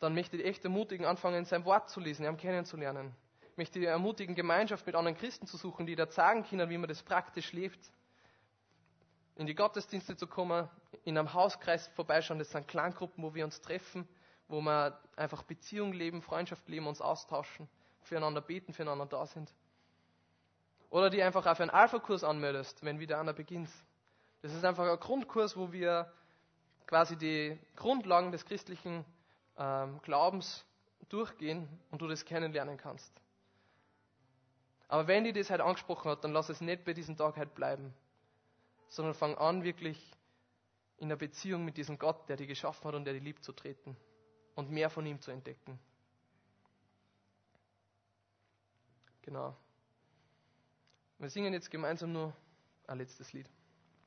dann 0.00 0.14
möchte 0.14 0.36
ich 0.36 0.44
echt 0.44 0.64
ermutigen, 0.64 1.06
anfangen, 1.06 1.44
sein 1.44 1.64
Wort 1.64 1.90
zu 1.90 2.00
lesen, 2.00 2.24
ihn 2.24 2.36
kennenzulernen. 2.36 3.14
Ich 3.52 3.56
möchte 3.56 3.78
dich 3.78 3.88
ermutigen, 3.88 4.34
Gemeinschaft 4.34 4.86
mit 4.86 4.94
anderen 4.94 5.16
Christen 5.16 5.46
zu 5.46 5.58
suchen, 5.58 5.86
die 5.86 5.94
da 5.94 6.06
sagen 6.06 6.44
können, 6.44 6.70
wie 6.70 6.78
man 6.78 6.88
das 6.88 7.02
praktisch 7.02 7.52
lebt. 7.52 7.92
In 9.36 9.46
die 9.46 9.54
Gottesdienste 9.54 10.16
zu 10.16 10.26
kommen, 10.26 10.68
in 11.04 11.18
einem 11.18 11.34
Hauskreis 11.34 11.88
vorbeischauen, 11.88 12.38
das 12.38 12.50
sind 12.50 12.66
Klangruppen, 12.66 13.22
wo 13.22 13.34
wir 13.34 13.44
uns 13.44 13.60
treffen, 13.60 14.08
wo 14.48 14.60
wir 14.62 14.98
einfach 15.16 15.42
Beziehung 15.42 15.92
leben, 15.92 16.22
Freundschaft 16.22 16.66
leben, 16.68 16.86
uns 16.86 17.02
austauschen, 17.02 17.68
füreinander 18.02 18.40
beten, 18.40 18.72
füreinander 18.72 19.06
da 19.06 19.26
sind. 19.26 19.52
Oder 20.88 21.10
die 21.10 21.22
einfach 21.22 21.46
auf 21.46 21.60
einen 21.60 21.70
Alpha-Kurs 21.70 22.24
anmeldest, 22.24 22.82
wenn 22.82 22.98
wieder 22.98 23.20
einer 23.20 23.32
beginnt. 23.32 23.70
Das 24.42 24.54
ist 24.54 24.64
einfach 24.64 24.90
ein 24.90 24.98
Grundkurs, 24.98 25.56
wo 25.56 25.70
wir 25.72 26.10
quasi 26.86 27.16
die 27.16 27.58
Grundlagen 27.76 28.32
des 28.32 28.44
christlichen 28.44 29.04
ähm, 29.60 30.00
Glaubens 30.02 30.64
durchgehen 31.10 31.68
und 31.90 32.00
du 32.00 32.08
das 32.08 32.24
kennenlernen 32.24 32.78
kannst. 32.78 33.12
Aber 34.88 35.06
wenn 35.06 35.22
die 35.22 35.32
das 35.32 35.50
halt 35.50 35.60
angesprochen 35.60 36.10
hat, 36.10 36.24
dann 36.24 36.32
lass 36.32 36.48
es 36.48 36.60
nicht 36.60 36.84
bei 36.84 36.94
diesem 36.94 37.16
Tag 37.16 37.36
halt 37.36 37.54
bleiben, 37.54 37.94
sondern 38.88 39.14
fang 39.14 39.36
an, 39.36 39.62
wirklich 39.62 40.16
in 40.96 41.06
einer 41.06 41.16
Beziehung 41.16 41.64
mit 41.64 41.76
diesem 41.76 41.98
Gott, 41.98 42.28
der 42.28 42.36
dich 42.36 42.48
geschaffen 42.48 42.88
hat 42.88 42.94
und 42.94 43.04
der 43.04 43.14
dich 43.14 43.22
liebt, 43.22 43.44
zu 43.44 43.52
treten 43.52 43.96
und 44.56 44.70
mehr 44.70 44.90
von 44.90 45.06
ihm 45.06 45.20
zu 45.20 45.30
entdecken. 45.30 45.78
Genau. 49.22 49.56
Wir 51.18 51.30
singen 51.30 51.52
jetzt 51.52 51.70
gemeinsam 51.70 52.12
nur 52.12 52.34
ein 52.86 52.98
letztes 52.98 53.32
Lied. 53.32 53.48